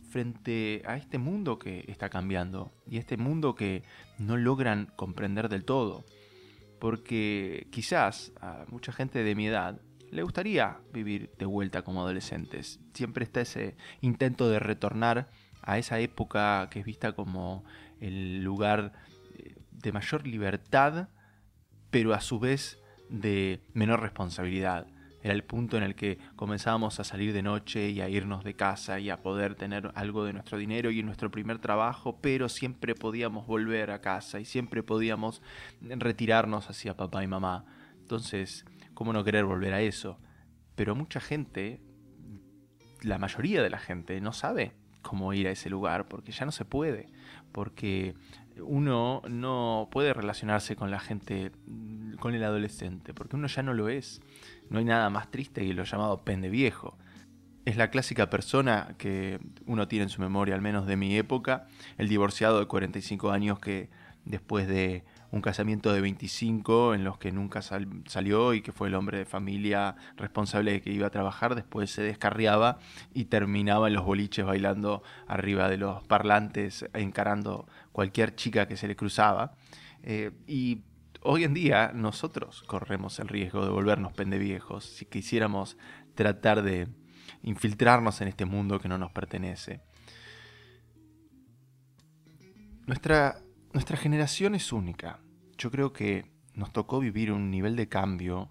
frente 0.09 0.83
a 0.87 0.97
este 0.97 1.19
mundo 1.19 1.59
que 1.59 1.85
está 1.89 2.09
cambiando 2.09 2.73
y 2.87 2.99
este 2.99 3.17
mundo 3.17 3.55
que 3.55 3.83
no 4.19 4.37
logran 4.37 4.93
comprender 4.97 5.49
del 5.49 5.65
todo. 5.65 6.05
Porque 6.79 7.67
quizás 7.71 8.33
a 8.41 8.65
mucha 8.69 8.93
gente 8.93 9.23
de 9.23 9.35
mi 9.35 9.47
edad 9.47 9.81
le 10.11 10.23
gustaría 10.23 10.79
vivir 10.93 11.31
de 11.39 11.45
vuelta 11.45 11.83
como 11.83 12.01
adolescentes. 12.01 12.81
Siempre 12.95 13.25
está 13.25 13.41
ese 13.41 13.77
intento 14.01 14.49
de 14.49 14.59
retornar 14.59 15.29
a 15.63 15.79
esa 15.79 15.99
época 16.01 16.69
que 16.71 16.81
es 16.81 16.87
vista 16.87 17.13
como 17.13 17.65
el 18.01 18.43
lugar 18.43 18.93
eh, 19.37 19.55
de 19.71 19.93
mayor 19.93 20.27
libertad, 20.27 21.09
pero 21.91 22.15
a 22.15 22.21
su 22.21 22.39
vez 22.39 22.79
de 23.11 23.61
menor 23.75 24.01
responsabilidad 24.01 24.87
era 25.23 25.35
el 25.35 25.43
punto 25.43 25.77
en 25.77 25.83
el 25.83 25.95
que 25.95 26.19
comenzábamos 26.37 27.01
a 27.01 27.05
salir 27.05 27.33
de 27.33 27.43
noche 27.43 27.91
y 27.91 28.01
a 28.01 28.09
irnos 28.09 28.45
de 28.45 28.55
casa 28.55 29.01
y 29.01 29.11
a 29.11 29.21
poder 29.21 29.57
tener 29.57 29.91
algo 29.95 30.25
de 30.25 30.33
nuestro 30.33 30.59
dinero 30.59 30.91
y 30.91 31.03
nuestro 31.03 31.31
primer 31.31 31.59
trabajo, 31.59 32.19
pero 32.21 32.49
siempre 32.49 32.95
podíamos 32.95 33.47
volver 33.47 33.91
a 33.91 34.01
casa 34.01 34.39
y 34.39 34.45
siempre 34.45 34.83
podíamos 34.83 35.43
retirarnos 35.81 36.71
hacia 36.71 36.97
papá 36.97 37.25
y 37.25 37.27
mamá. 37.27 37.65
Entonces, 38.01 38.65
¿cómo 38.95 39.13
no 39.13 39.25
querer 39.25 39.45
volver 39.45 39.75
a 39.75 39.81
eso? 39.81 40.19
Pero 40.77 40.95
mucha 40.95 41.21
gente, 41.21 41.81
la 43.03 43.19
mayoría 43.19 43.63
de 43.63 43.71
la 43.71 43.79
gente, 43.79 44.21
no 44.21 44.33
sabe 44.33 44.73
cómo 45.03 45.33
ir 45.33 45.49
a 45.49 45.51
ese 45.51 45.69
lugar 45.69 46.07
porque 46.07 46.31
ya 46.31 46.45
no 46.45 46.53
se 46.53 46.65
puede, 46.65 47.09
porque 47.51 48.15
uno 48.63 49.23
no 49.29 49.89
puede 49.91 50.13
relacionarse 50.13 50.77
con 50.77 50.91
la 50.91 51.01
gente, 51.01 51.53
con 52.21 52.35
el 52.35 52.45
adolescente, 52.45 53.15
porque 53.15 53.37
uno 53.37 53.47
ya 53.47 53.63
no 53.63 53.75
lo 53.75 53.89
es. 53.89 54.21
No 54.71 54.79
hay 54.79 54.85
nada 54.85 55.11
más 55.11 55.31
triste 55.31 55.67
que 55.67 55.75
lo 55.75 55.85
llamado 55.85 56.25
pende 56.25 56.49
viejo. 56.49 56.97
Es 57.65 57.77
la 57.77 57.91
clásica 57.91 58.31
persona 58.31 58.95
que 58.99 59.41
uno 59.67 59.89
tiene 59.89 60.05
en 60.05 60.09
su 60.09 60.21
memoria, 60.21 60.55
al 60.55 60.63
menos 60.63 60.87
de 60.87 60.97
mi 60.97 61.17
época, 61.17 61.67
el 61.99 62.09
divorciado 62.09 62.59
de 62.61 62.67
45 62.67 63.31
años 63.31 63.59
que 63.59 63.91
después 64.25 64.69
de 64.69 65.05
un 65.31 65.43
casamiento 65.43 65.93
de 65.93 66.01
25 66.01 66.95
en 66.95 67.05
los 67.05 67.19
que 67.19 67.33
nunca 67.33 67.61
salió 67.63 68.55
y 68.55 68.63
que 68.63 68.73
fue 68.73 68.89
el 68.89 68.95
hombre 68.95 69.19
de 69.19 69.25
familia 69.27 69.97
responsable 70.17 70.73
de 70.73 70.81
que 70.81 70.91
iba 70.91 71.07
a 71.07 71.11
trabajar, 71.11 71.55
después 71.55 71.91
se 71.91 72.03
descarriaba 72.03 72.79
y 73.13 73.27
terminaba 73.27 73.89
en 73.89 73.95
los 73.95 74.05
boliches 74.05 74.47
bailando 74.47 75.03
arriba 75.27 75.69
de 75.69 75.77
los 75.77 76.03
parlantes, 76.05 76.87
encarando 76.95 77.69
cualquier 77.93 78.35
chica 78.35 78.67
que 78.67 78.77
se 78.77 78.89
le 78.89 78.97
cruzaba. 78.97 79.53
Eh, 80.03 80.33
y 80.47 80.83
hoy 81.23 81.45
en 81.45 81.53
día 81.53 81.93
nosotros 81.95 82.63
corremos 82.67 83.19
el 83.19 83.29
riesgo 83.29 83.65
de 83.65 83.71
volvernos 83.71 84.13
pendeviejos 84.13 84.85
si 84.85 85.05
quisiéramos 85.05 85.77
tratar 86.15 86.63
de 86.63 86.89
infiltrarnos 87.43 88.21
en 88.21 88.29
este 88.29 88.47
mundo 88.47 88.81
que 88.81 88.89
no 88.89 88.97
nos 88.97 89.11
pertenece. 89.13 89.81
Nuestra, 92.87 93.39
nuestra 93.73 93.97
generación 93.97 94.55
es 94.55 94.73
única. 94.73 95.21
Yo 95.57 95.71
creo 95.71 95.93
que 95.93 96.27
nos 96.55 96.73
tocó 96.73 97.01
vivir 97.01 97.33
un 97.33 97.51
nivel 97.51 97.77
de 97.77 97.89
cambio 97.89 98.51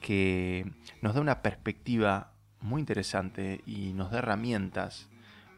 que 0.00 0.70
nos 1.02 1.14
da 1.14 1.20
una 1.20 1.42
perspectiva 1.42 2.32
muy 2.60 2.80
interesante 2.80 3.60
y 3.66 3.92
nos 3.92 4.10
da 4.10 4.18
herramientas 4.18 5.08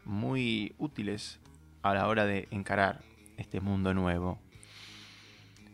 muy 0.05 0.75
útiles 0.77 1.39
a 1.81 1.93
la 1.93 2.07
hora 2.07 2.25
de 2.25 2.47
encarar 2.51 3.03
este 3.37 3.61
mundo 3.61 3.93
nuevo. 3.93 4.39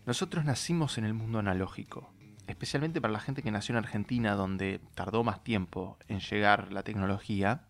Nosotros 0.06 0.46
nacimos 0.46 0.98
en 0.98 1.06
el 1.06 1.14
mundo 1.14 1.40
analógico, 1.40 2.14
especialmente 2.48 3.02
para 3.02 3.12
la 3.12 3.20
gente 3.20 3.44
que 3.44 3.52
nació 3.52 3.74
en 3.74 3.80
Argentina, 3.80 4.36
donde 4.36 4.80
tardó 4.96 5.24
más 5.24 5.44
tiempo 5.44 5.98
en 6.08 6.20
llegar 6.20 6.72
la 6.72 6.84
tecnología. 6.84 7.67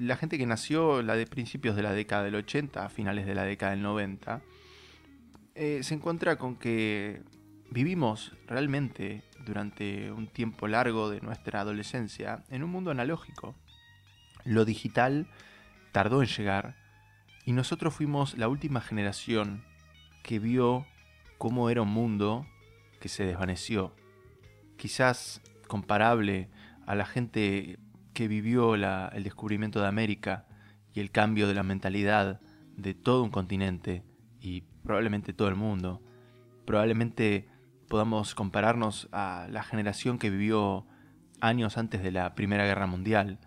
La 0.00 0.16
gente 0.16 0.38
que 0.38 0.46
nació 0.46 1.02
la 1.02 1.14
de 1.14 1.26
principios 1.26 1.76
de 1.76 1.82
la 1.82 1.92
década 1.92 2.24
del 2.24 2.34
80, 2.34 2.86
a 2.86 2.88
finales 2.88 3.26
de 3.26 3.34
la 3.34 3.44
década 3.44 3.72
del 3.72 3.82
90, 3.82 4.40
eh, 5.54 5.80
se 5.82 5.92
encuentra 5.92 6.36
con 6.36 6.56
que 6.56 7.22
vivimos 7.70 8.32
realmente 8.46 9.24
durante 9.44 10.10
un 10.10 10.26
tiempo 10.26 10.68
largo 10.68 11.10
de 11.10 11.20
nuestra 11.20 11.60
adolescencia 11.60 12.44
en 12.48 12.62
un 12.62 12.70
mundo 12.70 12.90
analógico. 12.90 13.54
Lo 14.46 14.64
digital 14.64 15.26
tardó 15.92 16.22
en 16.22 16.28
llegar 16.28 16.76
y 17.44 17.52
nosotros 17.52 17.92
fuimos 17.92 18.38
la 18.38 18.48
última 18.48 18.80
generación 18.80 19.66
que 20.22 20.38
vio 20.38 20.86
cómo 21.36 21.68
era 21.68 21.82
un 21.82 21.92
mundo 21.92 22.46
que 23.00 23.10
se 23.10 23.26
desvaneció. 23.26 23.94
Quizás 24.78 25.42
comparable 25.68 26.48
a 26.86 26.94
la 26.94 27.04
gente 27.04 27.78
que 28.20 28.28
vivió 28.28 28.74
el 28.74 29.24
descubrimiento 29.24 29.80
de 29.80 29.86
América 29.86 30.44
y 30.92 31.00
el 31.00 31.10
cambio 31.10 31.48
de 31.48 31.54
la 31.54 31.62
mentalidad 31.62 32.38
de 32.76 32.92
todo 32.92 33.22
un 33.22 33.30
continente 33.30 34.04
y 34.42 34.60
probablemente 34.84 35.32
todo 35.32 35.48
el 35.48 35.54
mundo. 35.54 36.02
Probablemente 36.66 37.48
podamos 37.88 38.34
compararnos 38.34 39.08
a 39.10 39.46
la 39.50 39.62
generación 39.62 40.18
que 40.18 40.28
vivió 40.28 40.86
años 41.40 41.78
antes 41.78 42.02
de 42.02 42.10
la 42.12 42.34
Primera 42.34 42.66
Guerra 42.66 42.86
Mundial 42.86 43.38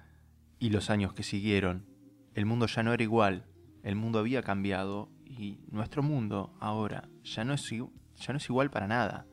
y 0.58 0.72
los 0.72 0.90
años 0.90 1.14
que 1.14 1.22
siguieron. 1.22 1.86
El 2.34 2.48
mundo 2.48 2.66
ya 2.66 2.82
no 2.82 2.94
era 2.94 3.04
igual, 3.04 3.46
el 3.84 3.96
mundo 3.96 4.18
había 4.18 4.42
cambiado 4.42 5.12
y 5.24 5.60
nuestro 5.70 6.02
mundo 6.02 6.52
ahora 6.60 7.10
ya 7.24 7.44
no 7.44 7.54
es, 7.54 7.70
ya 7.70 8.34
no 8.34 8.38
es 8.38 8.50
igual 8.50 8.72
para 8.72 8.88
nada. 8.88 9.28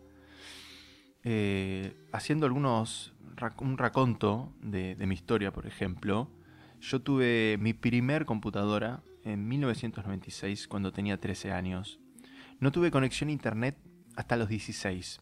Eh, 1.25 1.97
haciendo 2.13 2.45
algunos 2.45 3.15
un 3.61 3.79
raconto 3.79 4.53
de, 4.61 4.97
mi 5.07 5.15
historia, 5.15 5.53
por 5.53 5.67
ejemplo, 5.67 6.31
yo 6.81 7.01
tuve 7.03 7.57
mi 7.59 7.73
primer 7.73 8.25
computadora 8.25 9.03
en 9.25 9.49
1996 9.49 10.69
cuando 10.69 10.93
tenía 10.93 11.21
13 11.21 11.53
años. 11.53 12.01
No 12.59 12.73
tuve 12.73 12.91
conexión 12.91 13.29
a 13.29 13.33
internet 13.33 13.77
hasta 14.17 14.37
los 14.37 14.49
16 14.49 15.21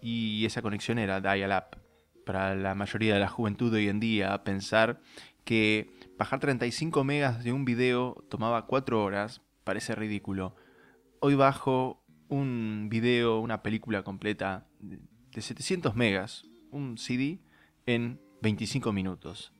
y 0.00 0.44
esa 0.44 0.62
conexión 0.62 0.98
era 0.98 1.20
dial-up. 1.20 1.78
Para 2.24 2.54
la 2.54 2.74
mayoría 2.74 3.14
de 3.14 3.20
la 3.20 3.28
juventud 3.28 3.72
de 3.72 3.78
hoy 3.78 3.88
en 3.88 4.00
día, 4.00 4.44
pensar 4.44 5.00
que 5.44 5.90
bajar 6.18 6.40
35 6.40 7.02
megas 7.04 7.42
de 7.42 7.52
un 7.52 7.64
video 7.64 8.24
tomaba 8.28 8.66
4 8.66 9.02
horas 9.02 9.42
parece 9.64 9.94
ridículo. 9.94 10.54
Hoy 11.20 11.34
bajo 11.34 12.02
un 12.28 12.88
video, 12.90 13.40
una 13.40 13.62
película 13.62 14.02
completa 14.02 14.66
de 14.80 15.40
700 15.40 15.94
megas, 15.94 16.44
un 16.72 16.98
CD, 16.98 17.40
en 17.86 18.20
25 18.42 18.92
minutos. 18.92 19.52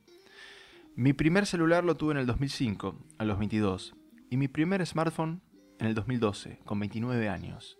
Mi 0.95 1.13
primer 1.13 1.45
celular 1.45 1.83
lo 1.83 1.95
tuve 1.95 2.13
en 2.13 2.17
el 2.19 2.25
2005, 2.25 2.99
a 3.17 3.25
los 3.25 3.39
22, 3.39 3.95
y 4.29 4.37
mi 4.37 4.47
primer 4.47 4.85
smartphone 4.85 5.41
en 5.79 5.87
el 5.87 5.95
2012, 5.95 6.59
con 6.65 6.79
29 6.79 7.29
años. 7.29 7.77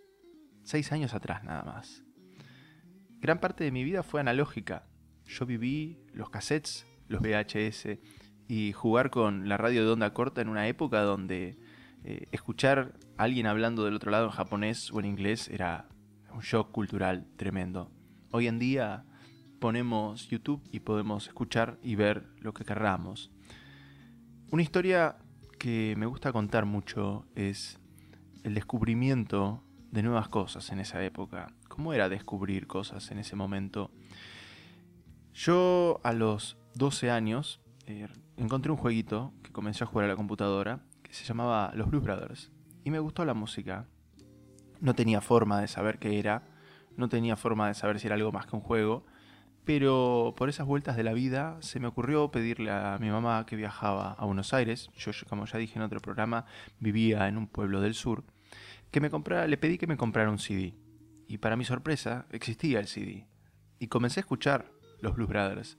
6 0.62 0.92
años 0.92 1.14
atrás 1.14 1.44
nada 1.44 1.62
más. 1.62 2.04
Gran 3.20 3.40
parte 3.40 3.64
de 3.64 3.70
mi 3.70 3.84
vida 3.84 4.02
fue 4.02 4.20
analógica. 4.20 4.86
Yo 5.26 5.46
viví 5.46 5.98
los 6.12 6.30
cassettes, 6.30 6.86
los 7.08 7.20
VHS, 7.20 7.98
y 8.48 8.72
jugar 8.72 9.10
con 9.10 9.48
la 9.48 9.56
radio 9.56 9.84
de 9.84 9.92
onda 9.92 10.12
corta 10.12 10.42
en 10.42 10.48
una 10.48 10.68
época 10.68 11.02
donde 11.02 11.58
eh, 12.04 12.28
escuchar 12.32 12.94
a 13.16 13.22
alguien 13.24 13.46
hablando 13.46 13.84
del 13.84 13.94
otro 13.94 14.10
lado 14.10 14.26
en 14.26 14.32
japonés 14.32 14.90
o 14.92 15.00
en 15.00 15.06
inglés 15.06 15.48
era 15.48 15.88
un 16.32 16.40
shock 16.40 16.70
cultural 16.72 17.26
tremendo. 17.36 17.90
Hoy 18.30 18.48
en 18.48 18.58
día 18.58 19.06
ponemos 19.64 20.28
YouTube 20.28 20.62
y 20.72 20.80
podemos 20.80 21.26
escuchar 21.26 21.78
y 21.82 21.94
ver 21.94 22.26
lo 22.38 22.52
que 22.52 22.66
querramos. 22.66 23.30
Una 24.50 24.62
historia 24.62 25.16
que 25.58 25.94
me 25.96 26.04
gusta 26.04 26.34
contar 26.34 26.66
mucho 26.66 27.24
es 27.34 27.78
el 28.42 28.52
descubrimiento 28.52 29.64
de 29.90 30.02
nuevas 30.02 30.28
cosas 30.28 30.70
en 30.70 30.80
esa 30.80 31.02
época. 31.02 31.46
¿Cómo 31.66 31.94
era 31.94 32.10
descubrir 32.10 32.66
cosas 32.66 33.10
en 33.10 33.18
ese 33.18 33.36
momento? 33.36 33.90
Yo 35.32 35.98
a 36.04 36.12
los 36.12 36.58
12 36.74 37.10
años 37.10 37.62
eh, 37.86 38.08
encontré 38.36 38.70
un 38.70 38.76
jueguito 38.76 39.32
que 39.42 39.50
comencé 39.50 39.82
a 39.82 39.86
jugar 39.86 40.04
a 40.04 40.08
la 40.08 40.16
computadora 40.16 40.80
que 41.02 41.14
se 41.14 41.24
llamaba 41.24 41.72
Los 41.74 41.88
Blues 41.88 42.04
Brothers. 42.04 42.52
Y 42.84 42.90
me 42.90 42.98
gustó 42.98 43.24
la 43.24 43.32
música. 43.32 43.88
No 44.82 44.94
tenía 44.94 45.22
forma 45.22 45.58
de 45.62 45.68
saber 45.68 45.98
qué 45.98 46.18
era, 46.18 46.42
no 46.98 47.08
tenía 47.08 47.36
forma 47.36 47.68
de 47.68 47.72
saber 47.72 47.98
si 47.98 48.08
era 48.08 48.16
algo 48.16 48.30
más 48.30 48.44
que 48.44 48.56
un 48.56 48.60
juego, 48.60 49.06
pero 49.64 50.34
por 50.36 50.48
esas 50.48 50.66
vueltas 50.66 50.96
de 50.96 51.04
la 51.04 51.14
vida 51.14 51.56
se 51.60 51.80
me 51.80 51.86
ocurrió 51.86 52.30
pedirle 52.30 52.70
a 52.70 52.98
mi 53.00 53.10
mamá 53.10 53.46
que 53.46 53.56
viajaba 53.56 54.12
a 54.12 54.24
Buenos 54.26 54.52
Aires, 54.52 54.90
yo 54.96 55.12
como 55.28 55.46
ya 55.46 55.58
dije 55.58 55.78
en 55.78 55.82
otro 55.82 56.00
programa, 56.00 56.44
vivía 56.80 57.28
en 57.28 57.38
un 57.38 57.46
pueblo 57.46 57.80
del 57.80 57.94
sur, 57.94 58.24
que 58.90 59.00
me 59.00 59.10
comprara, 59.10 59.46
le 59.46 59.56
pedí 59.56 59.78
que 59.78 59.86
me 59.86 59.96
comprara 59.96 60.30
un 60.30 60.38
CD. 60.38 60.74
Y 61.26 61.38
para 61.38 61.56
mi 61.56 61.64
sorpresa, 61.64 62.26
existía 62.30 62.78
el 62.78 62.86
CD. 62.86 63.26
Y 63.78 63.88
comencé 63.88 64.20
a 64.20 64.22
escuchar 64.22 64.70
los 65.00 65.14
Blues 65.16 65.28
Brothers. 65.28 65.78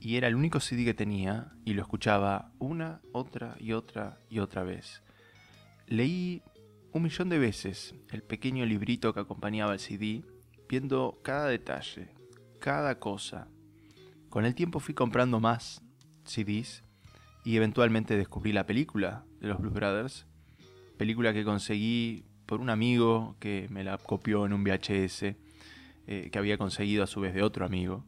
Y 0.00 0.16
era 0.16 0.28
el 0.28 0.34
único 0.34 0.60
CD 0.60 0.84
que 0.84 0.92
tenía 0.92 1.52
y 1.64 1.72
lo 1.72 1.82
escuchaba 1.82 2.52
una, 2.58 3.00
otra 3.12 3.56
y 3.60 3.72
otra 3.72 4.18
y 4.28 4.40
otra 4.40 4.64
vez. 4.64 5.02
Leí 5.86 6.42
un 6.92 7.02
millón 7.02 7.28
de 7.28 7.38
veces 7.38 7.94
el 8.10 8.22
pequeño 8.22 8.66
librito 8.66 9.14
que 9.14 9.20
acompañaba 9.20 9.72
el 9.72 9.80
CD, 9.80 10.22
viendo 10.68 11.18
cada 11.22 11.46
detalle, 11.46 12.08
cada 12.64 12.98
cosa. 12.98 13.46
Con 14.30 14.46
el 14.46 14.54
tiempo 14.54 14.80
fui 14.80 14.94
comprando 14.94 15.38
más 15.38 15.82
CDs 16.24 16.82
y 17.44 17.58
eventualmente 17.58 18.16
descubrí 18.16 18.54
la 18.54 18.64
película 18.64 19.26
de 19.38 19.48
los 19.48 19.58
Blues 19.58 19.74
Brothers, 19.74 20.26
película 20.96 21.34
que 21.34 21.44
conseguí 21.44 22.24
por 22.46 22.62
un 22.62 22.70
amigo 22.70 23.36
que 23.38 23.66
me 23.68 23.84
la 23.84 23.98
copió 23.98 24.46
en 24.46 24.54
un 24.54 24.64
VHS 24.64 25.24
eh, 25.24 25.36
que 26.32 26.38
había 26.38 26.56
conseguido 26.56 27.04
a 27.04 27.06
su 27.06 27.20
vez 27.20 27.34
de 27.34 27.42
otro 27.42 27.66
amigo. 27.66 28.02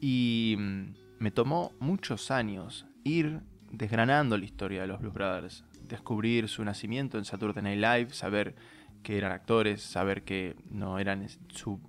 Y 0.00 0.54
mm, 0.56 0.94
me 1.18 1.32
tomó 1.32 1.72
muchos 1.80 2.30
años 2.30 2.86
ir 3.02 3.40
desgranando 3.72 4.38
la 4.38 4.44
historia 4.44 4.82
de 4.82 4.86
los 4.86 5.00
Blues 5.00 5.14
Brothers, 5.14 5.64
descubrir 5.88 6.48
su 6.48 6.64
nacimiento 6.64 7.18
en 7.18 7.24
Saturday 7.24 7.60
Night 7.60 7.80
Live, 7.80 8.14
saber 8.14 8.54
que 9.02 9.18
eran 9.18 9.32
actores, 9.32 9.82
saber 9.82 10.22
que 10.22 10.54
no 10.70 11.00
eran 11.00 11.26
su 11.48 11.80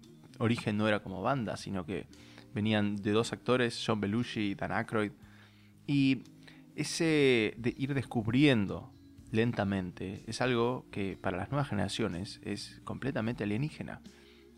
origen 0.41 0.77
no 0.77 0.87
era 0.87 1.01
como 1.01 1.21
banda, 1.21 1.55
sino 1.57 1.85
que 1.85 2.07
venían 2.53 2.97
de 2.97 3.11
dos 3.11 3.31
actores, 3.33 3.81
John 3.85 4.01
Belushi 4.01 4.51
y 4.51 4.55
Dan 4.55 4.71
Aykroyd. 4.71 5.11
Y 5.87 6.23
ese 6.75 7.53
de 7.57 7.73
ir 7.77 7.93
descubriendo 7.93 8.91
lentamente 9.31 10.23
es 10.27 10.41
algo 10.41 10.85
que 10.91 11.17
para 11.17 11.37
las 11.37 11.51
nuevas 11.51 11.69
generaciones 11.69 12.41
es 12.43 12.81
completamente 12.83 13.43
alienígena. 13.43 14.01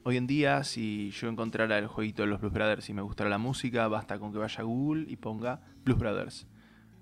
Hoy 0.04 0.18
en 0.18 0.28
día, 0.28 0.64
si 0.64 1.12
yo 1.12 1.30
encontrara 1.30 1.78
el 1.78 1.88
jueguito 1.88 2.24
de 2.24 2.28
los 2.28 2.42
Blues 2.42 2.54
Brothers 2.54 2.90
y 2.90 2.94
me 2.94 3.02
gustara 3.02 3.30
la 3.30 3.38
música, 3.38 3.88
basta 3.88 4.20
con 4.20 4.34
que 4.34 4.40
vaya 4.40 4.60
a 4.60 4.64
Google 4.64 5.06
y 5.08 5.16
ponga 5.16 5.62
Blues 5.86 6.00
Brothers. 6.00 6.48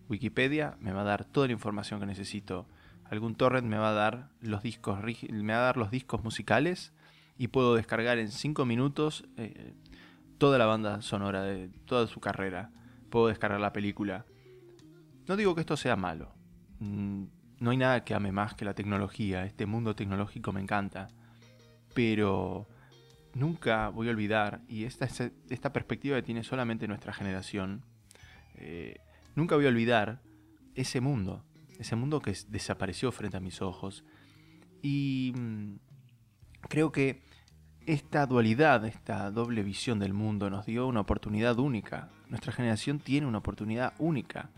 Wikipedia 0.08 0.78
me 0.80 0.92
va 0.92 1.02
a 1.02 1.06
dar 1.06 1.26
toda 1.26 1.48
la 1.48 1.54
información 1.54 2.00
que 2.00 2.06
necesito. 2.06 2.68
Algún 3.06 3.36
torrent 3.36 3.68
me 3.68 3.78
va 3.78 3.90
a 3.90 3.94
dar 3.94 4.30
los 4.42 4.62
discos, 4.62 5.00
me 5.30 5.54
va 5.54 5.60
a 5.60 5.64
dar 5.64 5.78
los 5.78 5.90
discos 5.90 6.24
musicales 6.24 6.94
y 7.42 7.48
puedo 7.48 7.74
descargar 7.74 8.20
en 8.20 8.30
5 8.30 8.66
minutos 8.66 9.26
eh, 9.36 9.74
toda 10.38 10.60
la 10.60 10.68
banda 10.68 11.02
sonora 11.02 11.42
de 11.42 11.70
toda 11.86 12.06
su 12.06 12.20
carrera. 12.20 12.70
Puedo 13.10 13.30
descargar 13.30 13.60
la 13.60 13.74
película. 13.74 14.28
No 15.28 15.36
digo 15.36 15.56
que 15.56 15.62
esto 15.62 15.76
sea 15.76 15.96
malo. 15.96 16.32
Mm, 16.78 17.24
no 17.58 17.72
hay 17.72 17.78
nada 17.78 18.04
que 18.04 18.14
ame 18.14 18.32
más 18.32 18.54
que 18.54 18.64
la 18.64 18.76
tecnología. 18.76 19.44
Este 19.44 19.66
mundo 19.66 19.96
tecnológico 19.96 20.52
me 20.52 20.62
encanta. 20.62 21.08
Pero 21.96 22.68
nunca 23.34 23.90
voy 23.90 24.10
a 24.10 24.12
olvidar, 24.12 24.62
y 24.68 24.84
esta, 24.84 25.08
esta 25.50 25.74
perspectiva 25.74 26.18
que 26.18 26.24
tiene 26.24 26.44
solamente 26.44 26.88
nuestra 26.88 27.12
generación, 27.12 27.84
eh, 28.54 29.00
nunca 29.34 29.56
voy 29.56 29.66
a 29.66 29.70
olvidar 29.70 30.22
ese 30.76 31.02
mundo. 31.02 31.44
Ese 31.80 31.96
mundo 31.96 32.22
que 32.22 32.38
desapareció 32.50 33.12
frente 33.12 33.38
a 33.38 33.40
mis 33.40 33.64
ojos. 33.64 34.04
Y 34.84 35.34
mm, 35.36 35.74
creo 36.70 36.92
que 36.92 37.31
esta 37.86 38.26
dualidad, 38.26 38.86
esta 38.86 39.32
doble 39.32 39.64
visión 39.64 40.00
del 40.00 40.14
mundo 40.14 40.50
nos 40.50 40.66
dio 40.66 40.88
una 40.88 41.02
oportunidad 41.02 41.58
única. 41.60 42.10
Nuestra 42.30 42.52
generación 42.52 43.00
tiene 43.00 43.28
una 43.28 43.40
oportunidad 43.40 43.94
única. 43.98 44.50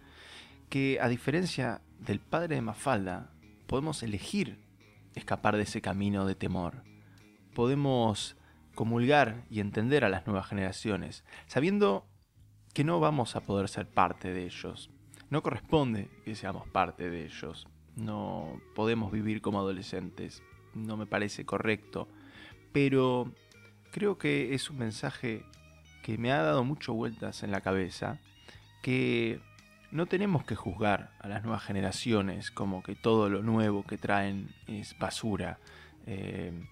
Que 0.70 1.00
a 1.02 1.08
diferencia 1.08 1.82
del 2.00 2.20
padre 2.20 2.56
de 2.56 2.62
Mafalda, 2.62 3.30
podemos 3.68 4.04
elegir 4.04 4.60
escapar 5.16 5.56
de 5.56 5.64
ese 5.64 5.82
camino 5.82 6.26
de 6.26 6.36
temor. 6.36 6.84
Podemos 7.54 8.36
comulgar 8.76 9.46
y 9.50 9.60
entender 9.60 10.04
a 10.04 10.10
las 10.10 10.26
nuevas 10.26 10.48
generaciones, 10.48 11.24
sabiendo 11.48 12.08
que 12.74 12.84
no 12.84 13.00
vamos 13.00 13.36
a 13.36 13.42
poder 13.42 13.70
ser 13.70 13.88
parte 13.88 14.34
de 14.34 14.46
ellos. 14.46 14.90
No 15.30 15.44
corresponde 15.44 16.10
que 16.26 16.36
seamos 16.36 16.68
parte 16.68 17.10
de 17.10 17.26
ellos. 17.26 17.68
No 17.96 18.60
podemos 18.76 19.12
vivir 19.12 19.42
como 19.42 19.60
adolescentes. 19.60 20.44
No 20.74 20.98
me 20.98 21.06
parece 21.06 21.46
correcto. 21.46 22.08
Pero 22.74 23.32
creo 23.92 24.18
que 24.18 24.54
es 24.54 24.70
un 24.70 24.80
mensaje 24.80 25.46
que 26.02 26.18
me 26.18 26.32
ha 26.32 26.42
dado 26.42 26.64
muchas 26.64 26.96
vueltas 26.96 27.44
en 27.44 27.52
la 27.52 27.62
cabeza, 27.62 28.20
que 28.82 29.40
no 29.92 30.08
tenemos 30.08 30.44
que 30.44 30.56
juzgar 30.56 31.12
a 31.20 31.28
las 31.28 31.44
nuevas 31.44 31.64
generaciones 31.64 32.52
como 32.52 32.82
que 32.82 32.96
todo 32.96 33.30
lo 33.30 33.44
nuevo 33.44 33.84
que 33.84 33.98
traen 33.98 34.50
es 34.68 34.98
basura. 34.98 35.60
Eh, 36.08 36.68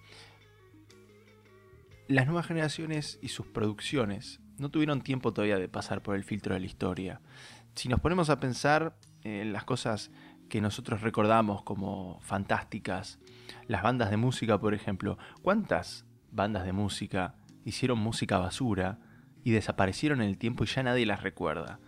las 2.08 2.26
nuevas 2.26 2.46
generaciones 2.46 3.18
y 3.22 3.28
sus 3.28 3.46
producciones 3.46 4.40
no 4.58 4.70
tuvieron 4.70 5.00
tiempo 5.00 5.32
todavía 5.32 5.58
de 5.58 5.68
pasar 5.68 6.02
por 6.02 6.16
el 6.16 6.24
filtro 6.24 6.54
de 6.54 6.60
la 6.60 6.66
historia. 6.66 7.20
Si 7.74 7.88
nos 7.88 8.00
ponemos 8.00 8.28
a 8.28 8.40
pensar 8.40 8.96
en 9.22 9.52
las 9.52 9.64
cosas 9.64 10.10
que 10.48 10.60
nosotros 10.60 11.00
recordamos 11.00 11.62
como 11.62 12.20
fantásticas, 12.20 13.18
las 13.66 13.82
bandas 13.82 14.10
de 14.10 14.16
música, 14.16 14.58
por 14.58 14.74
ejemplo, 14.74 15.18
¿cuántas 15.42 16.06
bandas 16.30 16.64
de 16.64 16.72
música 16.72 17.34
hicieron 17.64 17.98
música 17.98 18.38
basura 18.38 18.98
y 19.44 19.52
desaparecieron 19.52 20.22
en 20.22 20.28
el 20.28 20.38
tiempo 20.38 20.64
y 20.64 20.66
ya 20.66 20.82
nadie 20.82 21.06
las 21.06 21.22
recuerda? 21.22 21.78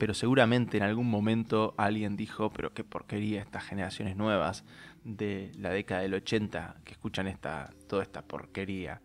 pero 0.00 0.14
seguramente 0.14 0.78
en 0.78 0.82
algún 0.82 1.10
momento 1.10 1.74
alguien 1.76 2.16
dijo, 2.16 2.50
pero 2.50 2.72
qué 2.72 2.84
porquería 2.84 3.42
estas 3.42 3.64
generaciones 3.64 4.16
nuevas 4.16 4.64
de 5.04 5.52
la 5.58 5.68
década 5.68 6.00
del 6.00 6.14
80 6.14 6.76
que 6.86 6.92
escuchan 6.92 7.28
esta, 7.28 7.74
toda 7.86 8.02
esta 8.02 8.22
porquería. 8.22 9.02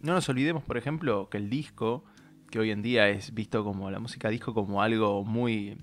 No 0.00 0.12
nos 0.12 0.28
olvidemos, 0.28 0.62
por 0.64 0.76
ejemplo, 0.76 1.30
que 1.30 1.38
el 1.38 1.48
disco, 1.48 2.04
que 2.50 2.58
hoy 2.58 2.72
en 2.72 2.82
día 2.82 3.08
es 3.08 3.32
visto 3.32 3.64
como 3.64 3.90
la 3.90 4.00
música 4.00 4.28
disco 4.28 4.52
como 4.52 4.82
algo 4.82 5.24
muy, 5.24 5.78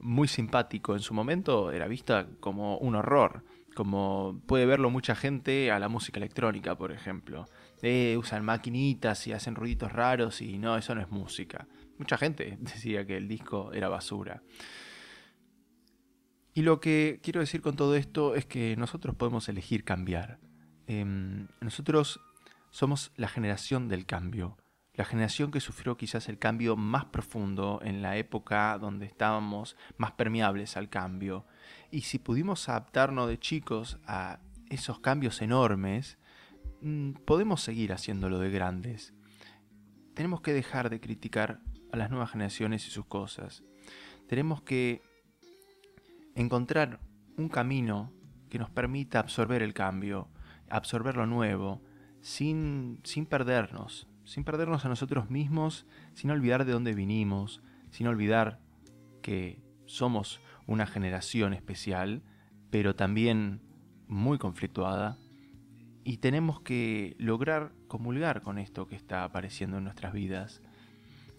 muy 0.00 0.26
simpático, 0.26 0.94
en 0.94 1.00
su 1.00 1.14
momento 1.14 1.70
era 1.70 1.86
vista 1.86 2.26
como 2.40 2.78
un 2.78 2.96
horror, 2.96 3.44
como 3.76 4.40
puede 4.46 4.64
verlo 4.64 4.88
mucha 4.88 5.14
gente 5.14 5.70
a 5.70 5.78
la 5.78 5.90
música 5.90 6.18
electrónica, 6.18 6.76
por 6.78 6.92
ejemplo. 6.92 7.44
Eh, 7.82 8.16
usan 8.18 8.42
maquinitas 8.42 9.26
y 9.26 9.34
hacen 9.34 9.54
ruiditos 9.54 9.92
raros 9.92 10.40
y 10.40 10.56
no, 10.56 10.78
eso 10.78 10.94
no 10.94 11.02
es 11.02 11.10
música. 11.10 11.68
Mucha 11.98 12.16
gente 12.16 12.56
decía 12.60 13.06
que 13.06 13.18
el 13.18 13.28
disco 13.28 13.72
era 13.74 13.90
basura. 13.90 14.42
Y 16.54 16.62
lo 16.62 16.80
que 16.80 17.20
quiero 17.22 17.40
decir 17.40 17.60
con 17.60 17.76
todo 17.76 17.96
esto 17.96 18.34
es 18.34 18.46
que 18.46 18.74
nosotros 18.76 19.14
podemos 19.14 19.46
elegir 19.50 19.84
cambiar. 19.84 20.38
Em, 20.86 21.48
nosotros 21.60 22.18
somos 22.70 23.12
la 23.16 23.28
generación 23.28 23.88
del 23.88 24.06
cambio, 24.06 24.56
la 24.94 25.04
generación 25.04 25.50
que 25.50 25.60
sufrió 25.60 25.98
quizás 25.98 26.30
el 26.30 26.38
cambio 26.38 26.76
más 26.76 27.04
profundo 27.04 27.80
en 27.82 28.00
la 28.00 28.16
época 28.16 28.78
donde 28.78 29.04
estábamos 29.04 29.76
más 29.98 30.12
permeables 30.12 30.78
al 30.78 30.88
cambio. 30.88 31.44
Y 31.90 32.02
si 32.02 32.18
pudimos 32.18 32.68
adaptarnos 32.68 33.28
de 33.28 33.38
chicos 33.38 33.98
a 34.06 34.40
esos 34.70 35.00
cambios 35.00 35.42
enormes, 35.42 36.18
mm, 36.80 37.12
podemos 37.24 37.62
seguir 37.62 37.92
haciéndolo 37.92 38.38
de 38.38 38.50
grandes. 38.50 39.14
Tenemos 40.14 40.40
que 40.40 40.52
dejar 40.52 40.90
de 40.90 41.00
criticar 41.00 41.60
a 41.92 41.96
las 41.96 42.10
nuevas 42.10 42.30
generaciones 42.30 42.86
y 42.86 42.90
sus 42.90 43.06
cosas. 43.06 43.62
Tenemos 44.28 44.62
que 44.62 45.02
encontrar 46.34 47.00
un 47.36 47.48
camino 47.48 48.12
que 48.48 48.58
nos 48.58 48.70
permita 48.70 49.18
absorber 49.18 49.62
el 49.62 49.74
cambio, 49.74 50.28
absorber 50.68 51.16
lo 51.16 51.26
nuevo, 51.26 51.82
sin, 52.20 53.00
sin 53.04 53.26
perdernos, 53.26 54.08
sin 54.24 54.44
perdernos 54.44 54.84
a 54.84 54.88
nosotros 54.88 55.30
mismos, 55.30 55.86
sin 56.14 56.30
olvidar 56.30 56.64
de 56.64 56.72
dónde 56.72 56.94
vinimos, 56.94 57.62
sin 57.90 58.06
olvidar 58.06 58.60
que 59.22 59.62
somos 59.86 60.40
una 60.66 60.86
generación 60.86 61.52
especial, 61.52 62.22
pero 62.70 62.94
también 62.94 63.60
muy 64.08 64.38
conflictuada, 64.38 65.18
y 66.04 66.18
tenemos 66.18 66.60
que 66.60 67.16
lograr 67.18 67.72
comulgar 67.88 68.42
con 68.42 68.58
esto 68.58 68.86
que 68.86 68.94
está 68.94 69.24
apareciendo 69.24 69.78
en 69.78 69.84
nuestras 69.84 70.12
vidas. 70.12 70.62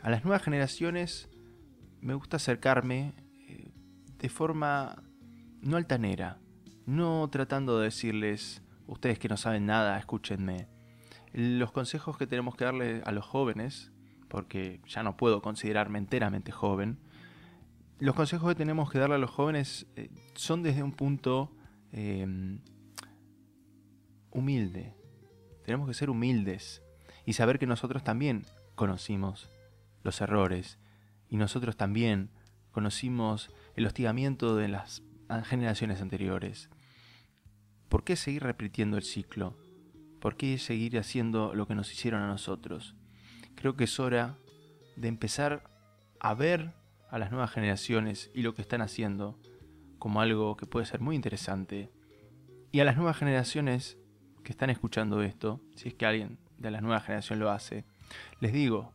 A 0.02 0.10
las 0.10 0.26
nuevas 0.26 0.44
generaciones 0.44 1.30
me 2.02 2.14
gusta 2.14 2.36
acercarme 2.36 3.14
eh, 3.48 3.72
de 4.20 4.30
forma 4.30 5.04
no 5.62 5.78
altanera, 5.78 6.40
no 6.86 7.30
tratando 7.30 7.80
de 7.80 7.86
decirles, 7.86 8.62
ustedes 8.88 9.20
que 9.20 9.30
no 9.30 9.38
saben 9.38 9.66
nada, 9.66 9.98
escúchenme. 9.98 10.68
Los 11.32 11.72
consejos 11.72 12.18
que 12.18 12.28
tenemos 12.28 12.56
que 12.56 12.66
darle 12.66 13.02
a 13.06 13.12
los 13.12 13.26
jóvenes, 13.26 13.92
porque 14.28 14.82
ya 14.86 15.02
no 15.02 15.16
puedo 15.16 15.42
considerarme 15.42 16.00
enteramente 16.00 16.52
joven, 16.52 17.00
los 18.00 18.16
consejos 18.16 18.50
que 18.50 18.56
tenemos 18.56 18.92
que 18.92 19.00
darle 19.00 19.16
a 19.16 19.20
los 19.20 19.32
jóvenes 19.32 19.88
eh, 19.96 20.10
son 20.36 20.64
desde 20.64 20.84
un 20.84 20.92
punto 20.92 21.52
em, 21.92 22.60
humilde. 24.32 24.94
Tenemos 25.66 25.88
que 25.88 25.94
ser 25.94 26.10
humildes 26.10 26.84
y 27.26 27.34
saber 27.34 27.60
que 27.60 27.68
nosotros 27.68 28.04
también 28.04 28.46
conocimos 28.76 29.50
los 30.04 30.22
errores 30.22 30.80
y 31.30 31.38
nosotros 31.38 31.76
también 31.76 32.30
conocimos 32.72 33.50
el 33.76 33.86
hostigamiento 33.86 34.56
de 34.56 34.68
las 34.68 35.04
generaciones 35.46 36.02
anteriores. 36.02 36.70
¿Por 37.90 38.04
qué 38.04 38.16
seguir 38.16 38.44
repitiendo 38.44 38.98
el 38.98 39.04
ciclo? 39.04 39.58
¿Por 40.22 40.38
qué 40.38 40.58
seguir 40.58 40.98
haciendo 41.00 41.54
lo 41.54 41.68
que 41.68 41.76
nos 41.76 41.92
hicieron 41.92 42.22
a 42.22 42.28
nosotros? 42.28 42.96
Creo 43.56 43.76
que 43.76 43.86
es 43.86 44.00
hora 44.00 44.38
de 44.96 45.08
empezar 45.08 45.70
a 46.20 46.34
ver 46.34 46.74
a 47.10 47.20
las 47.20 47.32
nuevas 47.32 47.52
generaciones 47.52 48.32
y 48.34 48.42
lo 48.42 48.54
que 48.54 48.62
están 48.62 48.82
haciendo 48.82 49.40
como 50.00 50.22
algo 50.22 50.58
que 50.58 50.66
puede 50.66 50.86
ser 50.86 51.00
muy 51.00 51.16
interesante. 51.16 51.92
Y 52.72 52.80
a 52.80 52.86
las 52.86 52.98
nuevas 52.98 53.18
generaciones 53.18 53.98
que 54.44 54.52
están 54.52 54.70
escuchando 54.70 55.22
esto, 55.22 55.62
si 55.76 55.90
es 55.90 55.94
que 55.94 56.06
alguien 56.06 56.40
de 56.58 56.72
la 56.72 56.82
nueva 56.82 57.00
generación 57.00 57.40
lo 57.40 57.50
hace, 57.52 57.86
les 58.40 58.54
digo, 58.54 58.94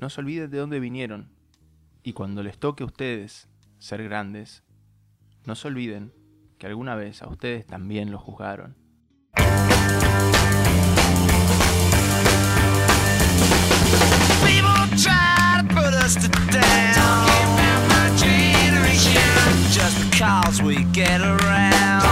no 0.00 0.10
se 0.10 0.20
olviden 0.20 0.50
de 0.50 0.58
dónde 0.58 0.80
vinieron. 0.80 1.30
Y 2.02 2.12
cuando 2.12 2.42
les 2.42 2.58
toque 2.58 2.84
a 2.84 2.86
ustedes 2.86 3.48
ser 3.78 4.04
grandes, 4.04 4.62
no 5.44 5.54
se 5.54 5.68
olviden 5.68 6.12
que 6.58 6.66
alguna 6.66 6.94
vez 6.94 7.22
a 7.22 7.28
ustedes 7.28 7.66
también 7.66 8.10
lo 8.10 8.18
juzgaron. 8.18 8.76
Because 20.16 20.62
we 20.62 20.82
get 20.94 21.20
around. 21.20 22.02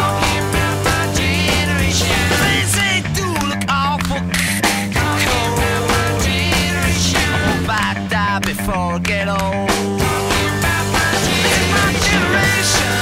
My 0.85 1.09
generation. 1.17 2.07
Things 2.45 2.77
do 3.17 3.25
look 3.49 3.65
awful. 3.67 4.21
My 4.21 6.05
generation. 6.21 7.25
I 7.67 8.07
die 8.11 8.41
before 8.41 8.75
I 8.75 8.99
get 8.99 9.27
old. 9.29 9.71
My 11.73 11.89
generation. 12.05 12.93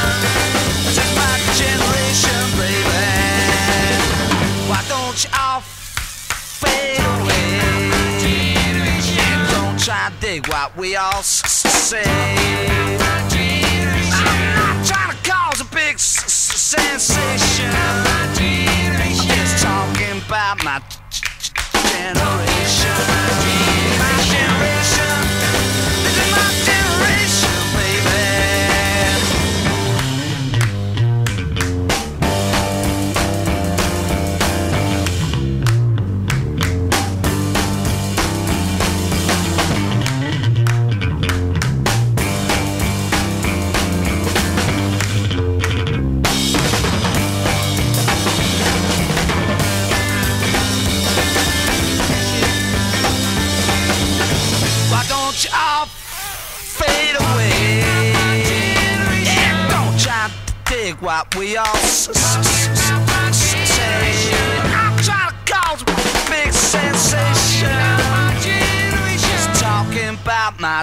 My 1.19 1.35
generation, 1.59 2.43
baby. 2.63 3.03
Why 4.71 4.81
don't 4.87 5.19
you 5.25 5.31
all 5.37 5.63
fade 6.63 7.01
away? 7.01 7.59
Don't 9.51 9.79
try 9.81 10.11
to 10.11 10.21
dig 10.21 10.47
what 10.47 10.77
we 10.77 10.95
all 10.95 11.23
say. 11.25 12.82
Sensation. 16.73 17.71
Just 19.29 19.63
talking 19.63 20.17
about 20.27 20.65
my 20.65 20.81
generation. 21.93 22.97
My 22.97 24.09
generation. 24.09 24.22